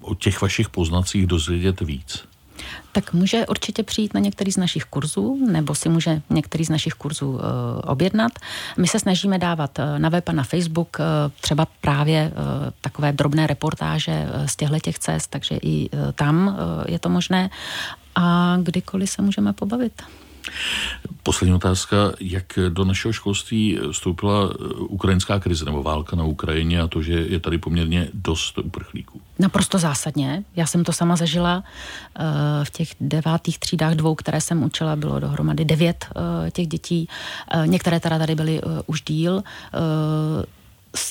o 0.00 0.14
těch 0.14 0.40
vašich 0.40 0.68
poznacích 0.68 1.26
dozvědět 1.26 1.80
víc? 1.80 2.24
Tak 2.92 3.12
může 3.12 3.46
určitě 3.46 3.82
přijít 3.82 4.14
na 4.14 4.20
některý 4.20 4.52
z 4.52 4.56
našich 4.56 4.84
kurzů, 4.84 5.46
nebo 5.50 5.74
si 5.74 5.88
může 5.88 6.22
některý 6.30 6.64
z 6.64 6.68
našich 6.68 6.94
kurzů 6.94 7.30
uh, 7.30 7.40
objednat. 7.84 8.32
My 8.76 8.88
se 8.88 8.98
snažíme 8.98 9.38
dávat 9.38 9.78
uh, 9.78 9.98
na 9.98 10.08
web 10.08 10.28
a 10.28 10.32
na 10.32 10.42
Facebook 10.42 10.96
uh, 10.98 11.04
třeba 11.40 11.66
právě 11.80 12.32
uh, 12.32 12.70
takové 12.80 13.12
drobné 13.12 13.46
reportáže 13.46 14.28
uh, 14.34 14.46
z 14.46 14.56
těchto 14.56 14.78
těch 14.78 14.98
cest, 14.98 15.26
takže 15.26 15.56
i 15.62 15.90
uh, 15.90 16.12
tam 16.12 16.46
uh, 16.46 16.54
je 16.92 16.98
to 16.98 17.08
možné 17.08 17.50
a 18.14 18.56
kdykoliv 18.62 19.10
se 19.10 19.22
můžeme 19.22 19.52
pobavit. 19.52 20.02
Poslední 21.22 21.54
otázka, 21.54 21.96
jak 22.20 22.58
do 22.68 22.84
našeho 22.84 23.12
školství 23.12 23.78
vstoupila 23.92 24.50
ukrajinská 24.78 25.40
krize 25.40 25.64
nebo 25.64 25.82
válka 25.82 26.16
na 26.16 26.24
Ukrajině 26.24 26.80
a 26.80 26.86
to, 26.86 27.02
že 27.02 27.12
je 27.12 27.40
tady 27.40 27.58
poměrně 27.58 28.08
dost 28.14 28.58
uprchlíků? 28.58 29.20
Naprosto 29.38 29.78
zásadně. 29.78 30.44
Já 30.56 30.66
jsem 30.66 30.84
to 30.84 30.92
sama 30.92 31.16
zažila 31.16 31.64
eh, 32.18 32.22
v 32.64 32.70
těch 32.70 32.88
devátých 33.00 33.58
třídách 33.58 33.94
dvou, 33.94 34.14
které 34.14 34.40
jsem 34.40 34.62
učila, 34.62 34.96
bylo 34.96 35.20
dohromady 35.20 35.64
devět 35.64 36.06
eh, 36.06 36.50
těch 36.50 36.66
dětí. 36.66 37.08
Eh, 37.50 37.66
některé 37.66 38.00
teda 38.00 38.18
tady 38.18 38.34
byly 38.34 38.60
už 38.86 39.02
díl 39.02 39.42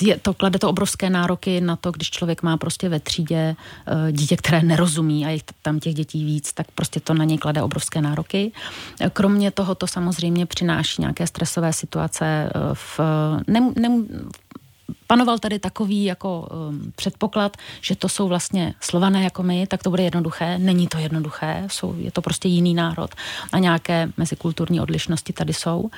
je 0.01 0.17
to, 0.19 0.33
klade 0.33 0.59
to 0.59 0.69
obrovské 0.69 1.09
nároky 1.09 1.61
na 1.61 1.75
to, 1.75 1.91
když 1.91 2.09
člověk 2.09 2.43
má 2.43 2.57
prostě 2.57 2.89
ve 2.89 2.99
třídě 2.99 3.55
uh, 3.55 4.11
dítě, 4.11 4.37
které 4.37 4.61
nerozumí 4.63 5.25
a 5.25 5.29
je 5.29 5.39
tam 5.61 5.79
těch 5.79 5.93
dětí 5.93 6.25
víc, 6.25 6.53
tak 6.53 6.67
prostě 6.75 6.99
to 6.99 7.13
na 7.13 7.25
něj 7.25 7.37
klade 7.37 7.61
obrovské 7.61 8.01
nároky. 8.01 8.51
Kromě 9.13 9.51
toho 9.51 9.75
to 9.75 9.87
samozřejmě 9.87 10.45
přináší 10.45 11.01
nějaké 11.01 11.27
stresové 11.27 11.73
situace 11.73 12.49
uh, 12.55 12.61
v, 12.73 12.99
ne, 13.47 13.59
ne, 13.75 13.89
panoval 15.07 15.39
tady 15.39 15.59
takový 15.59 16.03
jako 16.03 16.47
um, 16.69 16.91
předpoklad, 16.95 17.57
že 17.81 17.95
to 17.95 18.09
jsou 18.09 18.27
vlastně 18.27 18.73
slované 18.79 19.23
jako 19.23 19.43
my, 19.43 19.67
tak 19.67 19.83
to 19.83 19.89
bude 19.89 20.03
jednoduché. 20.03 20.57
Není 20.57 20.87
to 20.87 20.97
jednoduché, 20.97 21.63
jsou, 21.67 21.95
je 21.97 22.11
to 22.11 22.21
prostě 22.21 22.47
jiný 22.47 22.73
národ 22.73 23.11
a 23.51 23.59
nějaké 23.59 24.09
mezikulturní 24.17 24.81
odlišnosti 24.81 25.33
tady 25.33 25.53
jsou. 25.53 25.89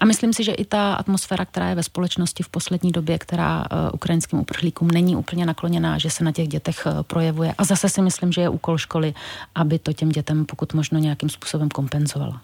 A 0.00 0.04
myslím 0.04 0.32
si, 0.32 0.44
že 0.44 0.52
i 0.52 0.64
ta 0.64 0.94
atmosféra, 0.94 1.44
která 1.44 1.68
je 1.68 1.74
ve 1.74 1.82
společnosti 1.82 2.42
v 2.42 2.48
poslední 2.48 2.92
době, 2.92 3.18
která 3.18 3.58
uh, 3.58 3.78
ukrajinským 3.92 4.38
uprchlíkům 4.38 4.90
není 4.90 5.16
úplně 5.16 5.46
nakloněná, 5.46 5.98
že 5.98 6.10
se 6.10 6.24
na 6.24 6.32
těch 6.32 6.48
dětech 6.48 6.86
uh, 6.86 7.02
projevuje. 7.02 7.54
A 7.58 7.64
zase 7.64 7.88
si 7.88 8.02
myslím, 8.02 8.32
že 8.32 8.40
je 8.40 8.48
úkol 8.48 8.78
školy, 8.78 9.14
aby 9.54 9.78
to 9.78 9.92
těm 9.92 10.08
dětem 10.08 10.44
pokud 10.44 10.74
možno 10.74 10.98
nějakým 10.98 11.28
způsobem 11.28 11.68
kompenzovala. 11.68 12.40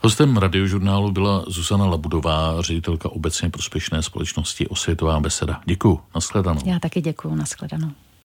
Hostem 0.00 0.36
radiožurnálu 0.36 1.10
byla 1.10 1.44
Zuzana 1.46 1.86
Labudová, 1.86 2.62
ředitelka 2.62 3.08
obecně 3.08 3.50
prospěšné 3.50 4.02
společnosti 4.02 4.68
Osvětová 4.68 5.20
beseda. 5.20 5.60
Děkuji, 5.64 6.00
nashledanou. 6.14 6.60
Já 6.64 6.78
taky 6.78 7.00
děkuji, 7.00 7.34
nashledanou. 7.34 7.90